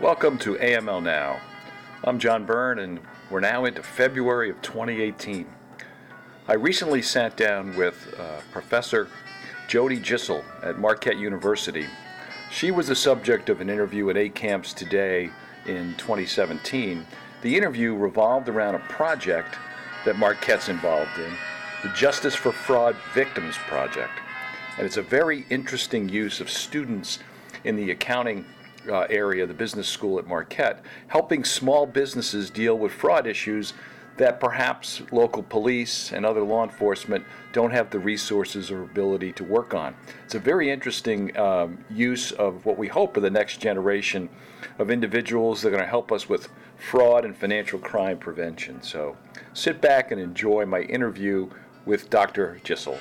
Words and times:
Welcome 0.00 0.38
to 0.38 0.54
AML 0.54 1.02
Now. 1.02 1.40
I'm 2.04 2.20
John 2.20 2.46
Byrne, 2.46 2.78
and 2.78 3.00
we're 3.30 3.40
now 3.40 3.64
into 3.64 3.82
February 3.82 4.48
of 4.48 4.62
2018. 4.62 5.44
I 6.46 6.54
recently 6.54 7.02
sat 7.02 7.36
down 7.36 7.76
with 7.76 8.14
uh, 8.16 8.38
Professor 8.52 9.08
Jody 9.66 9.98
Gissel 9.98 10.44
at 10.62 10.78
Marquette 10.78 11.18
University. 11.18 11.84
She 12.52 12.70
was 12.70 12.86
the 12.86 12.94
subject 12.94 13.48
of 13.48 13.60
an 13.60 13.68
interview 13.68 14.08
at 14.08 14.14
ACAMS 14.14 14.72
today 14.72 15.30
in 15.66 15.96
2017. 15.96 17.04
The 17.42 17.56
interview 17.56 17.92
revolved 17.92 18.48
around 18.48 18.76
a 18.76 18.80
project 18.90 19.56
that 20.04 20.16
Marquette's 20.16 20.68
involved 20.68 21.18
in, 21.18 21.32
the 21.82 21.92
Justice 21.96 22.36
for 22.36 22.52
Fraud 22.52 22.94
Victims 23.14 23.56
Project. 23.56 24.20
And 24.76 24.86
it's 24.86 24.96
a 24.96 25.02
very 25.02 25.44
interesting 25.50 26.08
use 26.08 26.40
of 26.40 26.48
students 26.48 27.18
in 27.64 27.74
the 27.74 27.90
accounting 27.90 28.44
uh, 28.88 29.06
area, 29.10 29.46
the 29.46 29.54
business 29.54 29.88
school 29.88 30.18
at 30.18 30.26
Marquette, 30.26 30.84
helping 31.08 31.44
small 31.44 31.86
businesses 31.86 32.50
deal 32.50 32.78
with 32.78 32.92
fraud 32.92 33.26
issues 33.26 33.72
that 34.18 34.40
perhaps 34.40 35.00
local 35.12 35.42
police 35.44 36.12
and 36.12 36.26
other 36.26 36.42
law 36.42 36.64
enforcement 36.64 37.24
don't 37.52 37.70
have 37.70 37.88
the 37.90 37.98
resources 37.98 38.70
or 38.70 38.82
ability 38.82 39.32
to 39.32 39.44
work 39.44 39.74
on. 39.74 39.94
It's 40.24 40.34
a 40.34 40.40
very 40.40 40.70
interesting 40.70 41.36
um, 41.38 41.78
use 41.88 42.32
of 42.32 42.66
what 42.66 42.76
we 42.76 42.88
hope 42.88 43.16
are 43.16 43.20
the 43.20 43.30
next 43.30 43.60
generation 43.60 44.28
of 44.78 44.90
individuals 44.90 45.62
that 45.62 45.68
are 45.68 45.70
going 45.70 45.82
to 45.82 45.88
help 45.88 46.12
us 46.12 46.28
with 46.28 46.48
fraud 46.76 47.24
and 47.24 47.36
financial 47.36 47.78
crime 47.78 48.18
prevention. 48.18 48.82
So 48.82 49.16
sit 49.54 49.80
back 49.80 50.10
and 50.10 50.20
enjoy 50.20 50.66
my 50.66 50.80
interview 50.82 51.48
with 51.86 52.10
Dr. 52.10 52.60
Gissel. 52.64 52.98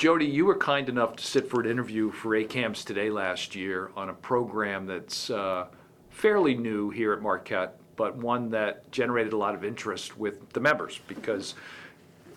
Jody, 0.00 0.24
you 0.24 0.46
were 0.46 0.56
kind 0.56 0.88
enough 0.88 1.14
to 1.16 1.22
sit 1.22 1.50
for 1.50 1.60
an 1.60 1.68
interview 1.70 2.10
for 2.10 2.30
ACAMS 2.30 2.86
today 2.86 3.10
last 3.10 3.54
year 3.54 3.90
on 3.94 4.08
a 4.08 4.14
program 4.14 4.86
that's 4.86 5.28
uh, 5.28 5.66
fairly 6.08 6.54
new 6.54 6.88
here 6.88 7.12
at 7.12 7.20
Marquette, 7.20 7.78
but 7.96 8.16
one 8.16 8.48
that 8.48 8.90
generated 8.90 9.34
a 9.34 9.36
lot 9.36 9.54
of 9.54 9.62
interest 9.62 10.16
with 10.16 10.50
the 10.54 10.60
members 10.60 11.00
because 11.06 11.54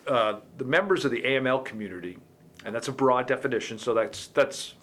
uh, 0.07 0.41
the 0.57 0.65
members 0.65 1.05
of 1.05 1.11
the 1.11 1.21
AML 1.21 1.63
community, 1.63 2.17
and 2.65 2.75
that's 2.75 2.89
a 2.89 2.91
broad 2.91 3.27
definition, 3.27 3.77
so 3.77 3.93
that's 3.93 4.27
that's 4.27 4.73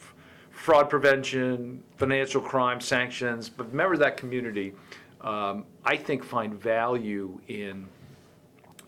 fraud 0.50 0.89
prevention, 0.89 1.83
financial 1.98 2.41
crime 2.41 2.81
sanctions, 2.81 3.50
but 3.50 3.75
members 3.75 3.97
of 3.97 4.05
that 4.05 4.17
community, 4.17 4.72
um, 5.20 5.67
I 5.84 5.98
think, 5.98 6.25
find 6.25 6.55
value 6.55 7.39
in 7.47 7.87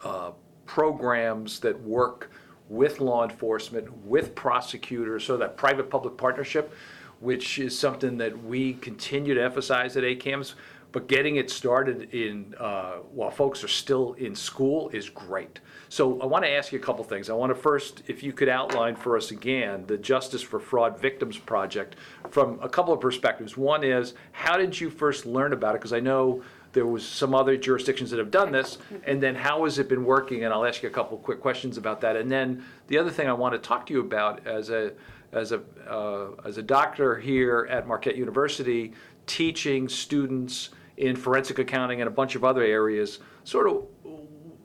uh, 0.03 0.31
programs 0.65 1.61
that 1.61 1.79
work 1.83 2.31
with 2.73 3.01
law 3.01 3.23
enforcement, 3.23 3.87
with 4.07 4.35
prosecutors, 4.35 5.25
so 5.25 5.37
that 5.37 5.57
private-public 5.57 6.17
partnership, 6.17 6.75
which 7.21 7.59
is 7.59 7.79
something 7.79 8.17
that 8.17 8.45
we 8.45 8.73
continue 8.75 9.35
to 9.35 9.43
emphasize 9.43 9.97
at 9.97 10.05
ACAMS, 10.05 10.55
but 10.91 11.07
getting 11.07 11.37
it 11.37 11.51
started 11.51 12.13
in, 12.15 12.55
uh, 12.59 12.95
while 13.15 13.31
folks 13.31 13.63
are 13.63 13.69
still 13.69 14.15
in 14.15 14.35
school 14.35 14.89
is 14.91 15.09
great. 15.09 15.61
So 15.89 16.21
I 16.21 16.27
want 16.27 16.45
to 16.45 16.51
ask 16.51 16.73
you 16.73 16.79
a 16.79 16.83
couple 16.83 17.05
things. 17.05 17.29
I 17.31 17.35
want 17.35 17.51
to 17.51 17.55
first, 17.55 18.03
if 18.07 18.23
you 18.23 18.33
could 18.33 18.49
outline 18.49 18.97
for 18.97 19.17
us 19.17 19.31
again, 19.31 19.85
the 19.87 19.99
Justice 19.99 20.43
for 20.43 20.59
Fraud 20.59 20.99
Victims 20.99 21.39
Project 21.39 21.97
from 22.31 22.59
a 22.63 22.69
couple 22.69 22.93
of 22.95 23.01
perspectives. 23.01 23.57
One 23.57 23.85
is, 23.85 24.15
how 24.33 24.57
did 24.57 24.79
you 24.79 24.91
first 24.91 25.27
learn 25.27 25.53
about 25.53 25.75
it? 25.75 25.79
Because 25.81 25.93
I 25.93 26.01
know 26.01 26.43
there 26.73 26.87
was 26.87 27.07
some 27.07 27.35
other 27.35 27.57
jurisdictions 27.57 28.11
that 28.11 28.19
have 28.19 28.31
done 28.31 28.53
this, 28.53 28.79
and 29.05 29.23
then 29.23 29.35
how 29.35 29.65
has 29.65 29.79
it 29.79 29.89
been 29.89 30.05
working? 30.05 30.45
And 30.45 30.53
I'll 30.53 30.65
ask 30.65 30.83
you 30.83 30.89
a 30.89 30.93
couple 30.93 31.19
quick 31.19 31.41
questions 31.41 31.77
about 31.77 32.01
that. 32.01 32.17
And 32.17 32.31
then 32.31 32.65
the 32.89 32.99
other 32.99 33.11
thing 33.11 33.29
I 33.29 33.33
want 33.33 33.55
to 33.55 33.59
talk 33.59 33.87
to 33.87 33.93
you 33.93 34.01
about 34.01 34.47
as 34.47 34.71
a 34.71 34.93
as 35.33 35.53
a 35.53 35.63
uh, 35.89 36.31
as 36.45 36.59
a 36.59 36.63
doctor 36.63 37.19
here 37.19 37.67
at 37.71 37.87
Marquette 37.87 38.17
University, 38.17 38.93
teaching 39.27 39.89
students 39.89 40.71
in 40.97 41.17
forensic 41.17 41.59
accounting 41.59 42.01
and 42.01 42.09
a 42.09 42.11
bunch 42.11 42.35
of 42.35 42.45
other 42.45 42.63
areas, 42.63 43.19
sort 43.45 43.67
of 43.67 43.85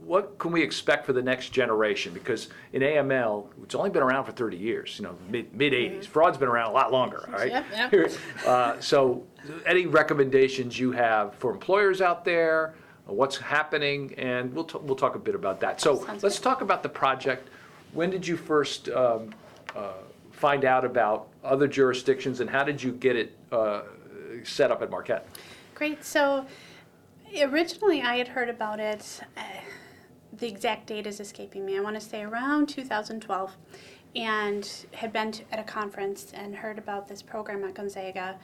what 0.08 0.38
can 0.40 0.52
we 0.54 0.64
expect 0.64 1.06
for 1.06 1.12
the 1.12 1.22
next 1.22 1.50
generation? 1.50 2.14
Because 2.14 2.48
in 2.72 2.82
AML, 2.82 3.48
it's 3.64 3.76
only 3.76 3.90
been 3.90 4.02
around 4.02 4.24
for 4.24 4.32
30 4.32 4.56
years, 4.56 4.96
you 4.98 5.04
know, 5.04 5.16
mid 5.30 5.54
mid 5.54 5.74
80s. 5.74 6.06
Fraud's 6.06 6.38
been 6.38 6.48
around 6.48 6.70
a 6.72 6.74
lot 6.74 6.92
longer, 6.94 7.26
all 7.28 7.34
right? 7.34 7.52
Yep, 7.52 7.92
yep. 7.92 8.12
Uh, 8.46 8.80
so, 8.80 9.24
any 9.66 9.86
recommendations 9.86 10.80
you 10.80 10.92
have 10.94 11.36
for 11.36 11.52
employers 11.52 12.02
out 12.02 12.24
there? 12.24 12.74
uh, 13.08 13.14
What's 13.14 13.38
happening? 13.38 14.14
And 14.18 14.54
we'll 14.54 14.64
t- 14.64 14.80
we'll 14.82 14.96
talk 14.96 15.16
a 15.16 15.20
bit 15.20 15.36
about 15.36 15.60
that. 15.60 15.82
So 15.82 15.98
Sounds 16.06 16.24
let's 16.24 16.38
good. 16.40 16.44
talk 16.44 16.62
about 16.62 16.84
the 16.84 16.90
project. 16.90 17.50
When 17.92 18.10
did 18.10 18.26
you 18.26 18.38
first 18.38 18.88
um, 18.90 19.34
uh, 19.76 19.92
find 20.32 20.64
out 20.64 20.86
about 20.86 21.28
other 21.44 21.68
jurisdictions, 21.68 22.40
and 22.40 22.50
how 22.50 22.64
did 22.64 22.82
you 22.82 22.94
get 22.94 23.18
it 23.18 23.38
uh, 23.52 23.82
set 24.46 24.72
up 24.72 24.82
at 24.82 24.90
Marquette? 24.90 25.28
Great. 25.76 26.04
So 26.06 26.46
originally, 27.42 28.02
I 28.02 28.16
had 28.16 28.30
heard 28.30 28.48
about 28.50 28.80
it. 28.80 29.22
The 30.34 30.48
exact 30.48 30.88
date 30.88 31.08
is 31.08 31.20
escaping 31.20 31.66
me. 31.66 31.78
I 31.78 31.82
want 31.82 31.96
to 31.96 32.02
say 32.02 32.24
around 32.24 32.68
2012, 32.70 33.56
and 34.16 34.86
had 34.94 35.14
been 35.14 35.32
to, 35.32 35.44
at 35.52 35.60
a 35.60 35.64
conference 35.64 36.32
and 36.34 36.56
heard 36.56 36.78
about 36.78 37.08
this 37.08 37.22
program 37.22 37.64
at 37.64 37.74
Gonzaga 37.74 38.38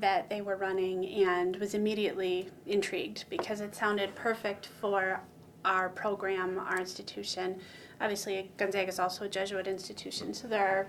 that 0.00 0.28
they 0.28 0.40
were 0.40 0.56
running, 0.56 1.06
and 1.26 1.56
was 1.56 1.74
immediately 1.74 2.48
intrigued 2.66 3.24
because 3.28 3.60
it 3.60 3.74
sounded 3.74 4.14
perfect 4.14 4.66
for 4.66 5.20
our 5.64 5.88
program, 5.88 6.58
our 6.58 6.78
institution. 6.78 7.60
Obviously, 8.00 8.50
Gonzaga 8.56 8.88
is 8.88 8.98
also 8.98 9.24
a 9.24 9.28
Jesuit 9.28 9.66
institution, 9.66 10.32
so 10.32 10.48
there 10.48 10.66
are 10.66 10.88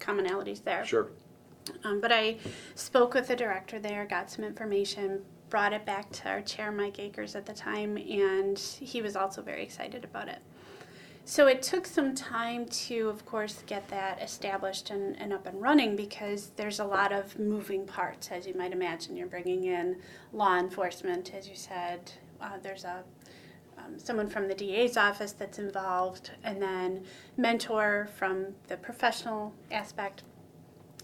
commonalities 0.00 0.62
there. 0.64 0.84
Sure. 0.84 1.08
Um, 1.84 2.00
but 2.00 2.12
I 2.12 2.36
spoke 2.74 3.14
with 3.14 3.28
the 3.28 3.36
director 3.36 3.78
there, 3.78 4.04
got 4.06 4.30
some 4.30 4.44
information, 4.44 5.22
brought 5.48 5.72
it 5.72 5.84
back 5.84 6.10
to 6.12 6.28
our 6.28 6.40
chair, 6.40 6.72
Mike 6.72 6.98
Akers, 6.98 7.34
at 7.34 7.46
the 7.46 7.52
time, 7.52 7.96
and 7.96 8.58
he 8.58 9.02
was 9.02 9.16
also 9.16 9.42
very 9.42 9.62
excited 9.62 10.04
about 10.04 10.28
it. 10.28 10.38
So 11.24 11.48
it 11.48 11.60
took 11.60 11.86
some 11.86 12.14
time 12.14 12.66
to, 12.66 13.08
of 13.08 13.26
course, 13.26 13.64
get 13.66 13.88
that 13.88 14.22
established 14.22 14.90
and, 14.90 15.20
and 15.20 15.32
up 15.32 15.46
and 15.46 15.60
running 15.60 15.96
because 15.96 16.50
there's 16.54 16.78
a 16.78 16.84
lot 16.84 17.12
of 17.12 17.36
moving 17.36 17.84
parts, 17.84 18.30
as 18.30 18.46
you 18.46 18.54
might 18.54 18.72
imagine. 18.72 19.16
You're 19.16 19.26
bringing 19.26 19.64
in 19.64 19.96
law 20.32 20.56
enforcement, 20.56 21.34
as 21.34 21.48
you 21.48 21.56
said. 21.56 22.12
Uh, 22.40 22.58
there's 22.62 22.84
a 22.84 23.02
um, 23.78 23.98
someone 23.98 24.28
from 24.28 24.48
the 24.48 24.54
DA's 24.54 24.96
office 24.96 25.32
that's 25.32 25.58
involved, 25.58 26.30
and 26.44 26.62
then 26.62 27.04
mentor 27.36 28.08
from 28.16 28.54
the 28.68 28.76
professional 28.76 29.52
aspect 29.70 30.22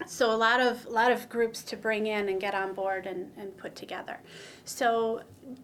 so 0.05 0.31
a 0.33 0.35
lot 0.35 0.59
of 0.59 0.85
lot 0.87 1.11
of 1.11 1.29
groups 1.29 1.63
to 1.63 1.77
bring 1.77 2.07
in 2.07 2.29
and 2.29 2.39
get 2.41 2.53
on 2.55 2.73
board 2.73 3.05
and, 3.05 3.31
and 3.37 3.55
put 3.57 3.75
together. 3.75 4.19
So 4.65 5.21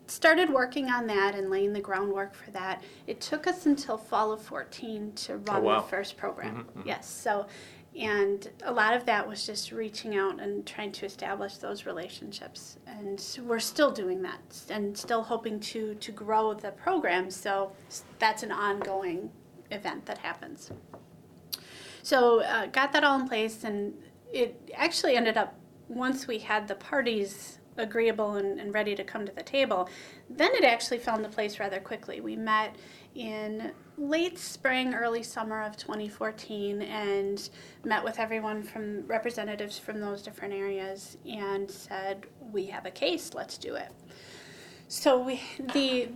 started 0.08 0.50
working 0.50 0.90
on 0.90 1.08
that 1.08 1.36
and 1.36 1.50
laying 1.50 1.74
the 1.74 1.82
groundwork 1.82 2.36
for 2.36 2.52
that. 2.52 2.84
It 3.08 3.22
took 3.22 3.48
us 3.48 3.66
until 3.66 3.98
fall 3.98 4.32
of 4.32 4.42
14 4.42 5.14
to 5.14 5.38
run 5.38 5.58
Oh, 5.58 5.62
wow. 5.62 5.82
the 5.82 5.88
first 5.88 6.16
program. 6.18 6.68
Yes 6.86 7.10
so 7.10 7.48
and 7.98 8.48
a 8.64 8.72
lot 8.72 8.94
of 8.94 9.06
that 9.06 9.28
was 9.28 9.46
just 9.46 9.72
reaching 9.72 10.16
out 10.16 10.40
and 10.40 10.66
trying 10.66 10.92
to 10.92 11.06
establish 11.08 11.58
those 11.58 11.86
relationships. 11.88 12.78
And 12.86 13.20
we're 13.46 13.60
still 13.60 13.92
doing 13.92 14.22
that 14.22 14.40
and 14.70 14.96
still 14.96 15.24
hoping 15.24 15.60
to 15.62 15.96
to 15.96 16.12
grow 16.12 16.54
the 16.54 16.72
program. 16.72 17.32
So 17.32 17.72
that's 18.20 18.44
an 18.44 18.52
ongoing 18.52 19.32
event 19.72 20.06
that 20.06 20.20
happens. 20.20 20.72
So 22.04 22.42
uh, 22.42 22.68
got 22.68 22.94
that 22.94 23.04
all 23.04 23.20
in 23.20 23.28
place, 23.28 23.64
and 23.64 23.94
it 24.34 24.72
actually 24.76 25.16
ended 25.16 25.38
up 25.38 25.56
once 25.88 26.28
we 26.28 26.40
had 26.40 26.68
the 26.68 26.76
parties 26.76 27.60
agreeable 27.78 28.36
and, 28.36 28.60
and 28.60 28.74
ready 28.74 28.96
to 28.96 29.04
come 29.04 29.26
to 29.26 29.32
the 29.32 29.44
table. 29.44 29.90
Then 30.30 30.52
it 30.54 30.64
actually 30.64 31.00
found 31.00 31.24
the 31.24 31.30
place 31.30 31.60
rather 31.60 31.80
quickly. 31.80 32.22
We 32.22 32.36
met 32.36 32.76
in 33.16 33.72
late 33.98 34.38
spring, 34.38 34.94
early 34.94 35.24
summer 35.24 35.64
of 35.64 35.78
2014, 35.78 36.82
and 36.82 37.50
met 37.84 38.04
with 38.04 38.20
everyone 38.20 38.62
from 38.62 39.06
representatives 39.08 39.80
from 39.80 40.00
those 40.00 40.22
different 40.22 40.54
areas, 40.54 41.18
and 41.26 41.70
said, 41.70 42.28
"We 42.40 42.68
have 42.68 42.86
a 42.86 42.92
case. 42.92 43.34
Let's 43.34 43.58
do 43.58 43.76
it." 43.76 43.92
So 44.88 45.20
we 45.20 45.42
the 45.74 46.10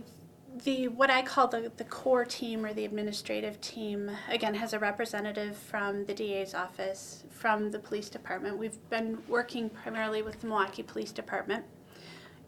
the 0.62 0.88
what 0.88 1.10
I 1.10 1.22
call 1.22 1.48
the, 1.48 1.72
the 1.76 1.84
core 1.84 2.24
team 2.24 2.64
or 2.64 2.72
the 2.72 2.84
administrative 2.84 3.60
team 3.60 4.10
again 4.28 4.54
has 4.54 4.72
a 4.72 4.78
representative 4.78 5.56
from 5.56 6.04
the 6.04 6.14
DA's 6.14 6.54
office, 6.54 7.24
from 7.30 7.70
the 7.70 7.78
police 7.78 8.08
department. 8.08 8.56
We've 8.56 8.78
been 8.88 9.18
working 9.28 9.68
primarily 9.68 10.22
with 10.22 10.40
the 10.40 10.46
Milwaukee 10.46 10.84
Police 10.84 11.10
Department. 11.10 11.64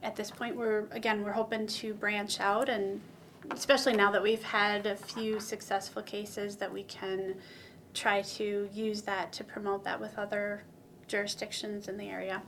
At 0.02 0.14
this 0.14 0.30
point, 0.30 0.54
we're 0.54 0.84
again 0.92 1.24
we're 1.24 1.32
hoping 1.32 1.66
to 1.66 1.94
branch 1.94 2.38
out 2.38 2.68
and 2.68 3.00
especially 3.50 3.94
now 3.94 4.10
that 4.12 4.22
we've 4.22 4.42
had 4.42 4.86
a 4.86 4.96
few 4.96 5.40
successful 5.40 6.02
cases 6.02 6.56
that 6.56 6.72
we 6.72 6.84
can 6.84 7.34
try 7.94 8.22
to 8.22 8.68
use 8.72 9.02
that 9.02 9.32
to 9.32 9.42
promote 9.42 9.82
that 9.84 10.00
with 10.00 10.16
other 10.18 10.62
jurisdictions 11.08 11.88
in 11.88 11.96
the 11.96 12.08
area. 12.08 12.42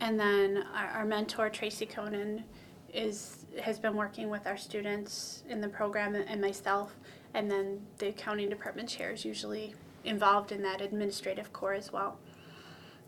And 0.00 0.18
then 0.18 0.64
our, 0.74 0.86
our 0.88 1.04
mentor, 1.04 1.50
Tracy 1.50 1.86
Conan, 1.86 2.44
is, 2.92 3.46
has 3.62 3.78
been 3.78 3.96
working 3.96 4.30
with 4.30 4.46
our 4.46 4.56
students 4.56 5.42
in 5.48 5.60
the 5.60 5.68
program 5.68 6.14
and 6.14 6.40
myself. 6.40 6.96
And 7.34 7.50
then 7.50 7.80
the 7.98 8.08
accounting 8.08 8.48
department 8.48 8.88
chair 8.88 9.12
is 9.12 9.24
usually 9.24 9.74
involved 10.04 10.52
in 10.52 10.62
that 10.62 10.80
administrative 10.80 11.52
core 11.52 11.74
as 11.74 11.92
well. 11.92 12.18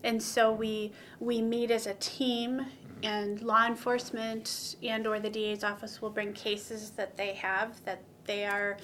And 0.03 0.21
so 0.21 0.51
we, 0.51 0.91
we 1.19 1.41
meet 1.41 1.71
as 1.71 1.87
a 1.87 1.93
team 1.95 2.65
and 3.03 3.41
law 3.41 3.65
enforcement 3.65 4.75
and 4.81 5.05
or 5.05 5.19
the 5.19 5.29
DA's 5.29 5.63
office 5.63 6.01
will 6.01 6.09
bring 6.09 6.33
cases 6.33 6.91
that 6.91 7.17
they 7.17 7.33
have 7.33 7.83
that 7.85 8.01
they 8.25 8.45
are 8.45 8.77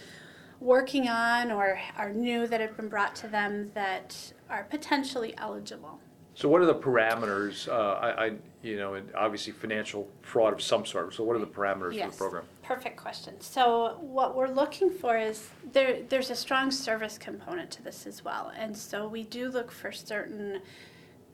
working 0.59 1.07
on 1.07 1.51
or 1.51 1.79
are 1.97 2.11
new 2.11 2.45
that 2.47 2.59
have 2.59 2.75
been 2.75 2.89
brought 2.89 3.15
to 3.15 3.27
them 3.27 3.71
that 3.73 4.33
are 4.49 4.65
potentially 4.65 5.33
eligible. 5.37 5.99
So 6.39 6.47
what 6.47 6.61
are 6.61 6.65
the 6.65 6.73
parameters, 6.73 7.67
uh, 7.67 7.99
I, 7.99 8.27
I, 8.27 8.31
you 8.63 8.77
know, 8.77 8.93
and 8.93 9.13
obviously 9.13 9.51
financial 9.51 10.07
fraud 10.21 10.53
of 10.53 10.61
some 10.61 10.85
sort, 10.85 11.13
so 11.13 11.25
what 11.25 11.35
are 11.35 11.39
the 11.39 11.45
parameters 11.45 11.87
for 11.87 11.89
the 11.89 11.95
Yes. 11.97 12.15
program? 12.15 12.45
Perfect 12.63 12.95
question. 12.95 13.41
So 13.41 13.97
what 13.99 14.37
we're 14.37 14.47
looking 14.47 14.89
for 14.89 15.17
is 15.17 15.49
there 15.73 16.01
there's 16.07 16.29
a 16.29 16.35
strong 16.35 16.71
service 16.71 17.17
component 17.17 17.71
to 17.71 17.83
this 17.83 18.07
as 18.07 18.23
well. 18.23 18.53
And 18.55 18.77
so 18.77 19.05
we 19.05 19.23
do 19.23 19.49
look 19.49 19.69
for 19.69 19.91
certain 19.91 20.61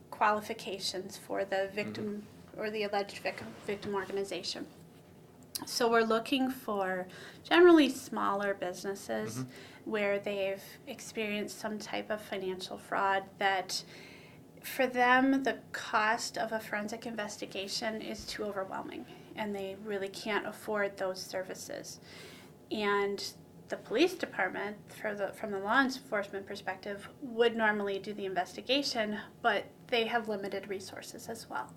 qualifications 0.10 1.18
for 1.18 1.46
the 1.46 1.69
victim 1.75 2.24
or 2.58 2.72
the 2.72 2.81
alleged 2.81 3.19
victim, 3.19 3.46
victim 3.68 3.94
organization. 3.94 4.66
So 5.68 5.88
we're 5.88 6.01
looking 6.01 6.50
for 6.50 7.06
generally 7.44 7.90
smaller 7.90 8.56
businesses 8.56 9.46
where 9.84 10.18
they've 10.18 10.63
experienced 10.88 11.60
some 11.60 11.78
type 11.78 12.10
of 12.10 12.22
financial 12.22 12.80
fraud 12.80 13.22
that 13.38 13.84
for 14.66 14.88
them 14.88 15.44
the 15.44 15.60
cost 15.72 16.38
of 16.38 16.52
a 16.52 16.60
forensic 16.60 17.06
investigation 17.06 18.02
is 18.02 18.26
too 18.26 18.44
overwhelming 18.44 19.06
and 19.36 19.56
they 19.56 19.76
really 19.86 20.08
can't 20.08 20.48
afford 20.48 20.98
those 20.98 21.22
services. 21.22 22.00
And 22.72 23.24
the 23.70 23.78
police 23.78 24.16
department 24.16 24.78
for 25.02 25.14
the 25.14 25.28
from 25.30 25.52
the 25.52 25.60
law 25.60 25.82
enforcement 25.82 26.48
perspective 26.48 27.08
would 27.22 27.56
normally 27.56 28.00
do 28.00 28.14
the 28.14 28.26
investigation, 28.26 29.20
but 29.42 29.66
they 29.88 30.06
have 30.06 30.30
limited 30.30 30.68
resources 30.68 31.30
as 31.30 31.50
well. 31.50 31.72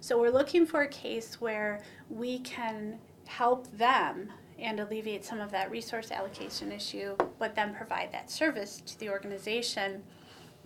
So 0.00 0.20
we're 0.20 0.30
looking 0.30 0.66
for 0.66 0.82
a 0.82 0.88
case 0.88 1.40
where 1.40 1.80
we 2.10 2.40
can 2.40 2.98
help 3.26 3.66
them 3.76 4.30
and 4.58 4.80
alleviate 4.80 5.24
some 5.24 5.40
of 5.40 5.50
that 5.52 5.70
resource 5.70 6.10
allocation 6.10 6.70
issue, 6.70 7.16
but 7.38 7.54
then 7.54 7.74
provide 7.74 8.12
that 8.12 8.30
service 8.30 8.82
to 8.86 8.98
the 8.98 9.08
organization 9.08 10.02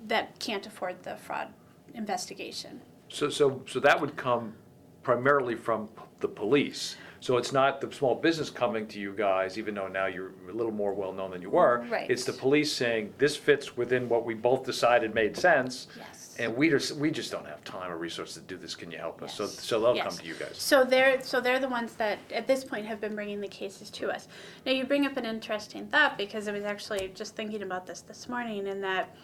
that 0.07 0.39
can't 0.39 0.67
afford 0.67 1.03
the 1.03 1.17
fraud 1.17 1.49
investigation. 1.95 2.81
So, 3.09 3.29
so, 3.29 3.63
so 3.67 3.81
that 3.81 4.01
would 4.01 4.17
come 4.17 4.55
primarily 5.03 5.55
from 5.55 5.89
p- 5.89 6.03
the 6.21 6.29
police. 6.29 6.97
So 7.21 7.37
it's 7.37 7.53
not 7.53 7.81
the 7.83 7.93
small 7.93 8.15
business 8.15 8.49
coming 8.49 8.87
to 8.89 8.99
you 9.01 9.13
guys, 9.15 9.59
even 9.59 9.75
though 9.75 9.89
now 9.89 10.07
you're 10.07 10.33
a 10.49 10.53
little 10.53 10.73
more 10.73 10.95
well-known 10.95 11.33
than 11.33 11.43
you 11.43 11.51
were. 11.51 11.85
Right. 11.91 12.11
It's 12.11 12.25
the 12.25 12.33
police 12.33 12.73
saying, 12.73 13.13
this 13.19 13.37
fits 13.37 13.77
within 13.77 14.09
what 14.09 14.25
we 14.25 14.33
both 14.35 14.65
decided 14.65 15.15
made 15.15 15.37
sense. 15.37 15.89
Yes. 15.99 16.37
And 16.39 16.57
we 16.57 16.71
just, 16.71 16.97
we 16.97 17.11
just 17.11 17.31
don't 17.31 17.45
have 17.47 17.63
time 17.65 17.91
or 17.93 17.99
resources 17.99 18.37
to 18.37 18.41
do 18.43 18.57
this, 18.57 18.75
can 18.75 18.91
you 18.91 18.97
help 18.97 19.23
us? 19.23 19.35
So, 19.35 19.43
Yes. 19.45 19.61
so 19.61 19.81
they'll 19.81 19.97
Yes. 19.97 20.05
come 20.07 20.17
to 20.19 20.25
you 20.27 20.35
guys. 20.35 20.57
So 20.57 20.85
they're 20.85 21.21
so 21.23 21.39
they're 21.41 21.59
the 21.59 21.69
ones 21.69 21.95
that 21.97 22.19
at 22.33 22.47
this 22.47 22.65
point 22.65 22.87
have 22.87 22.99
been 23.01 23.15
bringing 23.15 23.43
the 23.43 23.49
cases 23.49 23.91
to 23.91 24.11
us. 24.11 24.27
Now 24.65 24.73
you 24.73 24.85
bring 24.85 25.05
up 25.05 25.19
an 25.19 25.27
interesting 25.27 25.87
thought 25.89 26.17
because 26.17 26.49
I 26.49 26.53
was 26.53 26.65
actually 26.65 27.11
just 27.15 27.37
thinking 27.37 27.63
about 27.63 27.87
this 27.87 28.01
this 28.01 28.27
morning, 28.31 28.67
in 28.67 28.81
that 28.81 29.15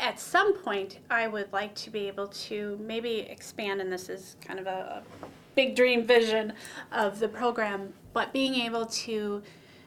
at 0.00 0.18
some 0.18 0.56
point 0.56 0.98
I 1.10 1.28
would 1.28 1.52
like 1.52 1.74
to 1.76 1.90
be 1.90 2.08
able 2.08 2.28
to 2.28 2.78
maybe 2.82 3.20
expand, 3.20 3.80
and 3.80 3.92
this 3.92 4.08
is 4.08 4.36
kind 4.40 4.58
of 4.58 4.66
a, 4.66 5.02
big 5.56 5.74
dream 5.74 6.04
vision 6.04 6.52
of 6.92 7.18
the 7.18 7.28
program, 7.28 7.92
but 8.12 8.32
being 8.32 8.54
able 8.54 8.86
to 8.86 9.42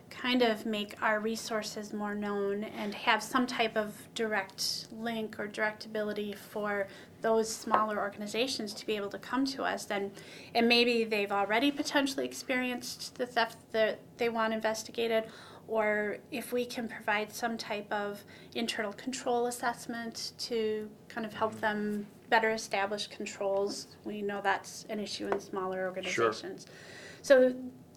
kind 0.10 0.42
of 0.42 0.66
make 0.66 0.94
our 1.02 1.20
resources 1.20 1.94
more 1.94 2.14
known 2.14 2.64
and 2.64 2.94
have 2.94 3.24
some 3.24 3.48
type 3.48 3.76
of 3.76 3.96
direct 4.14 4.88
link 4.92 5.40
or 5.40 5.48
direct 5.48 5.86
ability 5.86 6.34
for 6.34 6.88
those 7.22 7.54
smaller 7.54 7.98
organizations 8.00 8.74
to 8.74 8.86
be 8.86 8.96
able 8.96 9.10
to 9.10 9.18
come 9.18 9.46
to 9.46 9.64
us 9.64 9.86
then 9.86 10.12
and 10.54 10.68
maybe 10.68 11.04
they've 11.04 11.32
already 11.32 11.72
potentially 11.72 12.26
experienced 12.26 13.16
the 13.16 13.26
theft 13.26 13.58
that 13.72 14.00
they 14.18 14.30
want 14.30 14.54
investigated 14.54 15.24
or 15.74 16.18
if 16.30 16.54
we 16.54 16.64
can 16.64 16.88
provide 16.88 17.34
some 17.34 17.58
type 17.58 17.92
of 17.92 18.24
internal 18.54 18.94
control 18.94 19.48
assessment 19.48 20.34
to 20.38 20.88
kind 21.10 21.26
of 21.26 21.34
help 21.34 21.60
them 21.62 22.06
better 22.30 22.52
establish 22.52 23.08
controls 23.08 23.88
we 24.06 24.22
know 24.22 24.40
that's 24.44 24.86
an 24.90 25.00
issue 25.00 25.28
in 25.28 25.40
smaller 25.40 25.86
organizations. 25.86 26.68
So 27.24 27.56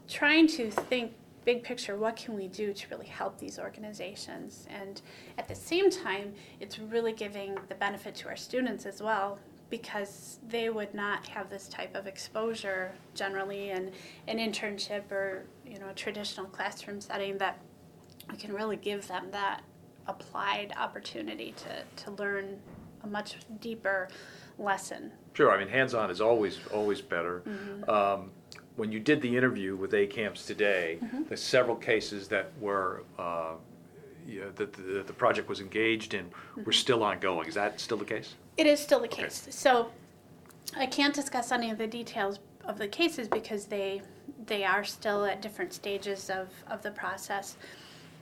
trying 0.08 0.46
to 0.48 0.70
think 0.70 1.12
big 1.44 1.62
picture 1.62 1.98
what 1.98 2.16
can 2.16 2.34
we 2.34 2.48
do 2.48 2.72
to 2.72 2.88
really 2.90 3.06
help 3.06 3.38
these 3.38 3.58
organizations? 3.58 4.66
And 4.70 5.02
at 5.36 5.46
the 5.46 5.54
same 5.54 5.90
time 5.90 6.32
it's 6.60 6.78
really 6.78 7.12
giving 7.12 7.58
the 7.68 7.74
benefit 7.74 8.14
to 8.16 8.28
our 8.28 8.36
students 8.36 8.86
as 8.86 9.02
well 9.02 9.38
because 9.70 10.38
they 10.48 10.70
would 10.70 10.94
not 10.94 11.26
have 11.28 11.50
this 11.50 11.68
type 11.68 11.94
of 11.94 12.06
exposure 12.06 12.92
generally 13.14 13.70
in 13.70 13.90
an 14.28 14.38
internship 14.38 15.10
or 15.10 15.44
you 15.66 15.78
know 15.78 15.88
a 15.88 15.94
traditional 15.94 16.46
classroom 16.46 17.00
setting 17.00 17.36
that 17.38 17.58
we 18.30 18.36
can 18.36 18.52
really 18.52 18.76
give 18.76 19.06
them 19.08 19.26
that 19.32 19.62
applied 20.08 20.72
opportunity 20.78 21.52
to, 21.56 22.04
to 22.04 22.10
learn 22.12 22.56
a 23.02 23.06
much 23.06 23.36
deeper 23.60 24.08
lesson 24.58 25.10
Sure, 25.34 25.50
I 25.52 25.58
mean, 25.58 25.68
hands-on 25.68 26.10
is 26.10 26.22
always, 26.22 26.60
always 26.72 27.02
better. 27.02 27.42
Mm-hmm. 27.46 27.90
Um, 27.90 28.30
When 28.76 28.90
you 28.90 28.98
did 28.98 29.20
the 29.20 29.36
interview 29.36 29.76
with 29.76 29.90
ACAMS 29.92 30.46
today, 30.46 30.98
Mm-hmm. 31.04 31.24
there's 31.28 31.42
several 31.42 31.76
cases 31.76 32.26
that 32.28 32.52
were, 32.58 33.02
uh, 33.18 33.52
you 34.26 34.40
know, 34.40 34.50
that 34.52 34.72
the, 34.72 35.02
the 35.06 35.12
project 35.12 35.46
was 35.50 35.60
engaged 35.60 36.14
in 36.14 36.24
Mm-hmm. 36.24 36.64
were 36.64 36.72
still 36.72 37.02
ongoing. 37.02 37.46
Is 37.48 37.54
that 37.54 37.78
still 37.80 37.98
the 37.98 38.06
case? 38.06 38.34
It 38.56 38.66
is 38.66 38.80
still 38.80 39.00
the 39.00 39.06
Okay. 39.06 39.24
case. 39.24 39.46
So 39.50 39.92
I 40.76 40.86
can't 40.86 41.14
discuss 41.14 41.52
any 41.52 41.70
of 41.70 41.78
the 41.78 41.86
details 41.86 42.38
of 42.64 42.78
the 42.78 42.88
cases 42.88 43.28
because 43.28 43.66
they 43.66 44.02
they 44.46 44.64
are 44.64 44.84
still 44.84 45.24
at 45.24 45.42
different 45.42 45.72
stages 45.72 46.30
of, 46.30 46.48
of 46.68 46.80
the 46.82 46.90
process. 46.92 47.56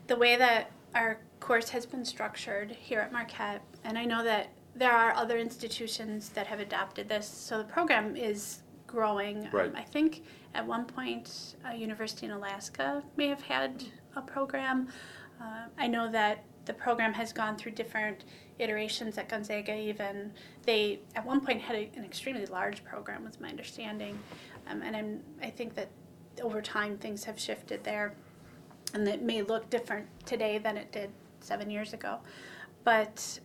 The 0.06 0.16
way 0.16 0.36
that 0.36 0.70
our 0.94 1.18
course 1.40 1.68
has 1.70 1.84
been 1.84 2.04
structured 2.04 2.70
here 2.70 3.00
at 3.00 3.12
Marquette, 3.12 3.60
and 3.84 3.98
I 3.98 4.04
know 4.06 4.24
that 4.24 4.48
there 4.74 4.92
are 4.92 5.12
other 5.12 5.36
institutions 5.38 6.30
that 6.30 6.46
have 6.46 6.60
adopted 6.60 7.08
this, 7.10 7.26
so 7.28 7.58
the 7.58 7.64
program 7.64 8.16
is 8.16 8.62
growing. 8.86 9.44
Um, 9.46 9.50
Right. 9.52 9.72
I 9.76 9.82
think 9.82 10.22
at 10.54 10.66
one 10.66 10.86
point, 10.86 11.56
a 11.64 11.74
university 11.76 12.24
in 12.26 12.32
Alaska 12.32 13.02
may 13.16 13.28
have 13.28 13.42
had 13.42 13.84
a 14.16 14.22
program. 14.22 14.88
Uh, 15.40 15.66
I 15.76 15.86
know 15.88 16.10
that 16.10 16.42
the 16.64 16.72
program 16.72 17.12
has 17.12 17.32
gone 17.34 17.56
through 17.56 17.72
different 17.72 18.24
iterations 18.58 19.18
at 19.18 19.28
Gonzaga. 19.28 19.74
Even 19.74 20.32
they 20.64 21.00
at 21.14 21.24
one 21.24 21.40
point 21.40 21.60
had 21.60 21.76
a, 21.76 21.90
an 21.96 22.04
extremely 22.04 22.46
large 22.46 22.84
program, 22.84 23.24
was 23.24 23.40
my 23.40 23.48
understanding, 23.48 24.18
um, 24.68 24.82
and 24.82 24.96
I'm, 24.96 25.20
I 25.42 25.50
think 25.50 25.74
that 25.74 25.88
over 26.42 26.60
time 26.60 26.96
things 26.98 27.24
have 27.24 27.38
shifted 27.38 27.84
there, 27.84 28.14
and 28.92 29.06
it 29.06 29.22
may 29.22 29.42
look 29.42 29.70
different 29.70 30.06
today 30.26 30.58
than 30.58 30.76
it 30.76 30.92
did 30.92 31.10
seven 31.40 31.70
years 31.70 31.92
ago. 31.92 32.18
But 32.84 33.40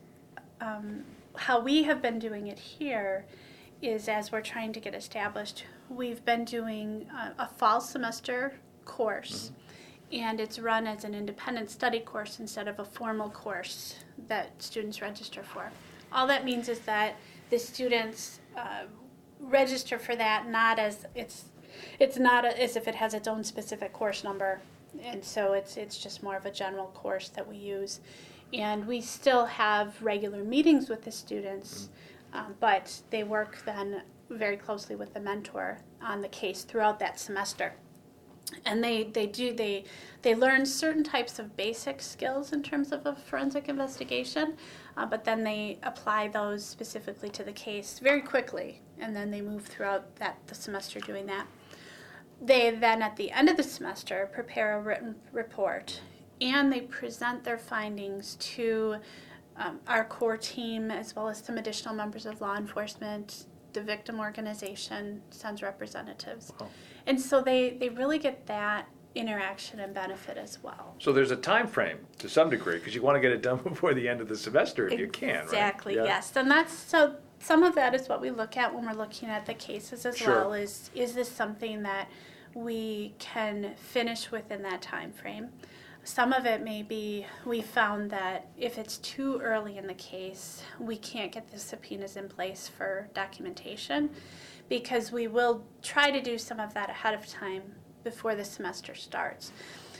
um, 0.62 1.04
how 1.36 1.60
we 1.60 1.84
have 1.84 2.01
been 2.01 2.20
doing 2.20 2.48
it 2.48 2.60
here 2.60 3.25
is 3.82 4.10
as 4.10 4.32
we're 4.32 4.42
trying 4.42 4.74
to 4.74 4.80
get 4.80 4.94
established, 4.94 5.66
we've 5.89 6.24
been 6.25 6.46
doing 6.46 7.08
a, 7.13 7.44
a 7.44 7.48
fall 7.48 7.80
semester 7.80 8.56
course. 8.86 9.51
And 10.12 10.39
it's 10.39 10.58
run 10.58 10.88
as 10.88 11.04
an 11.04 11.13
independent 11.13 11.70
study 11.70 12.00
course 12.00 12.39
instead 12.39 12.68
of 12.68 12.80
a 12.80 12.86
formal 12.86 13.30
course 13.30 13.96
that 14.28 14.62
students 14.62 15.01
register 15.01 15.44
for. 15.44 15.72
All 16.12 16.25
that 16.28 16.46
means 16.46 16.68
is 16.68 16.80
that 16.80 17.16
the 17.50 17.60
students 17.60 18.39
uh, 18.58 18.86
register 19.39 19.98
for 19.98 20.16
that 20.16 20.48
not 20.48 20.80
as 20.80 21.06
it's 21.16 21.46
it's 22.00 22.18
not 22.18 22.46
a, 22.46 22.62
as 22.62 22.75
if 22.75 22.88
it 22.88 22.96
has 22.96 23.13
its 23.13 23.28
own 23.28 23.44
specific 23.44 23.94
course 23.94 24.24
number, 24.24 24.60
and 25.04 25.24
so 25.24 25.54
it's 25.54 25.78
it's 25.78 25.98
just 25.98 26.24
more 26.24 26.36
of 26.36 26.46
a 26.46 26.51
general 26.51 26.88
course 26.88 27.30
that 27.30 27.48
we 27.48 27.56
use, 27.56 28.00
and 28.54 28.88
we 28.88 29.01
still 29.01 29.46
have 29.46 30.01
regular 30.01 30.44
meetings 30.44 30.89
with 30.89 31.04
the 31.04 31.12
students, 31.12 31.89
um, 32.34 32.56
but 32.60 33.01
they 33.12 33.24
work 33.24 33.63
then 33.66 34.01
very 34.30 34.58
closely 34.58 34.96
with 34.96 35.13
the 35.13 35.20
mentor 35.20 35.80
on 36.01 36.22
the 36.22 36.28
case 36.28 36.63
throughout 36.63 37.00
that 37.00 37.20
semester 37.20 37.74
and 38.65 38.84
they, 38.84 39.03
they 39.03 39.27
do 39.27 39.53
they 39.53 39.84
they 40.22 40.36
learn 40.36 40.65
certain 40.65 41.03
types 41.03 41.39
of 41.39 41.56
basic 41.56 42.01
skills 42.01 42.51
in 42.51 42.63
terms 42.63 42.91
of 42.91 43.06
a 43.06 43.15
forensic 43.15 43.70
investigation 43.70 44.56
uh, 44.98 45.06
but 45.06 45.24
then 45.24 45.44
they 45.44 45.77
apply 45.84 46.27
those 46.27 46.65
specifically 46.65 47.29
to 47.29 47.44
the 47.44 47.51
case 47.51 48.00
very 48.00 48.22
quickly 48.22 48.82
and 49.00 49.15
then 49.15 49.32
they 49.32 49.41
move 49.41 49.65
throughout 49.65 50.15
that 50.18 50.38
the 50.48 50.56
semester 50.56 51.00
doing 51.00 51.25
that. 51.25 51.48
They 52.41 52.72
then 52.72 53.01
at 53.01 53.15
the 53.15 53.32
end 53.32 53.50
of 53.50 53.58
the 53.58 53.63
semester 53.63 54.29
prepare 54.32 54.77
a 54.77 54.82
written 54.82 55.15
report 55.32 56.01
and 56.41 56.72
they 56.72 56.82
present 56.82 57.44
their 57.44 57.58
findings 57.58 58.36
to 58.36 58.98
um, 59.58 59.79
our 59.88 60.06
core 60.06 60.38
team 60.38 60.89
as 60.89 61.15
well 61.15 61.27
as 61.27 61.39
some 61.39 61.58
additional 61.58 61.94
members 61.94 62.25
of 62.25 62.39
law 62.39 62.56
enforcement 62.56 63.46
the 63.79 63.86
victim 63.86 64.19
organization 64.19 65.21
sends 65.31 65.62
representatives. 65.62 66.51
Wow. 66.59 66.67
And 67.07 67.19
so 67.19 67.41
they, 67.41 67.71
they 67.71 67.89
really 67.89 68.19
get 68.19 68.45
that 68.48 68.88
interaction 69.15 69.79
and 69.79 69.93
benefit 69.93 70.38
as 70.38 70.62
well. 70.62 70.95
So 71.00 71.12
there's 71.12 71.31
a 71.31 71.36
time 71.36 71.67
frame 71.67 71.98
to 72.19 72.29
some 72.29 72.50
degree, 72.50 72.77
because 72.77 72.93
you 72.93 73.01
want 73.01 73.15
to 73.15 73.21
get 73.21 73.31
it 73.31 73.41
done 73.41 73.57
before 73.63 73.93
the 73.93 74.07
end 74.07 74.21
of 74.21 74.27
the 74.27 74.36
semester 74.38 74.88
if 74.88 75.00
you 75.00 75.07
can, 75.07 75.36
right? 75.36 75.43
Exactly, 75.45 75.95
Yeah. 75.95 76.03
yes. 76.03 76.31
And 76.36 76.51
that's, 76.51 76.74
so 76.74 77.15
some 77.39 77.63
of 77.63 77.74
that 77.75 77.95
is 77.95 78.07
what 78.09 78.21
we 78.21 78.29
look 78.31 78.57
at 78.57 78.74
when 78.74 78.86
we're 78.86 78.93
looking 78.93 79.29
at 79.29 79.45
the 79.45 79.53
cases 79.53 80.05
as 80.05 80.17
Sure. 80.17 80.36
well, 80.36 80.53
is, 80.53 80.91
is 80.93 81.13
this 81.15 81.31
something 81.31 81.83
that 81.83 82.09
we 82.53 83.13
can 83.19 83.74
finish 83.75 84.29
within 84.31 84.62
that 84.63 84.81
time 84.81 85.12
frame? 85.12 85.50
Some 86.10 86.34
of 86.34 86.48
it 86.48 86.63
may 86.63 86.82
be, 86.82 87.28
we 87.46 87.62
found 87.62 88.10
that 88.10 88.48
if 88.58 88.80
it's 88.80 88.98
too 88.98 89.39
early 89.44 89.78
in 89.78 89.86
the 89.86 89.94
case, 89.94 90.63
we 90.80 90.98
can't 90.98 91.32
get 91.32 91.51
the 91.51 91.60
subpoenas 91.60 92.18
in 92.18 92.28
place 92.28 92.68
for 92.68 93.08
documentation 93.13 94.10
because 94.70 95.12
we 95.12 95.28
will 95.28 95.63
try 95.84 96.10
to 96.10 96.20
do 96.20 96.39
some 96.39 96.60
of 96.60 96.74
that 96.74 96.89
ahead 96.89 97.13
of 97.13 97.28
time 97.28 97.62
before 98.04 98.34
the 98.34 98.44
semester 98.44 98.96
starts. 98.96 99.51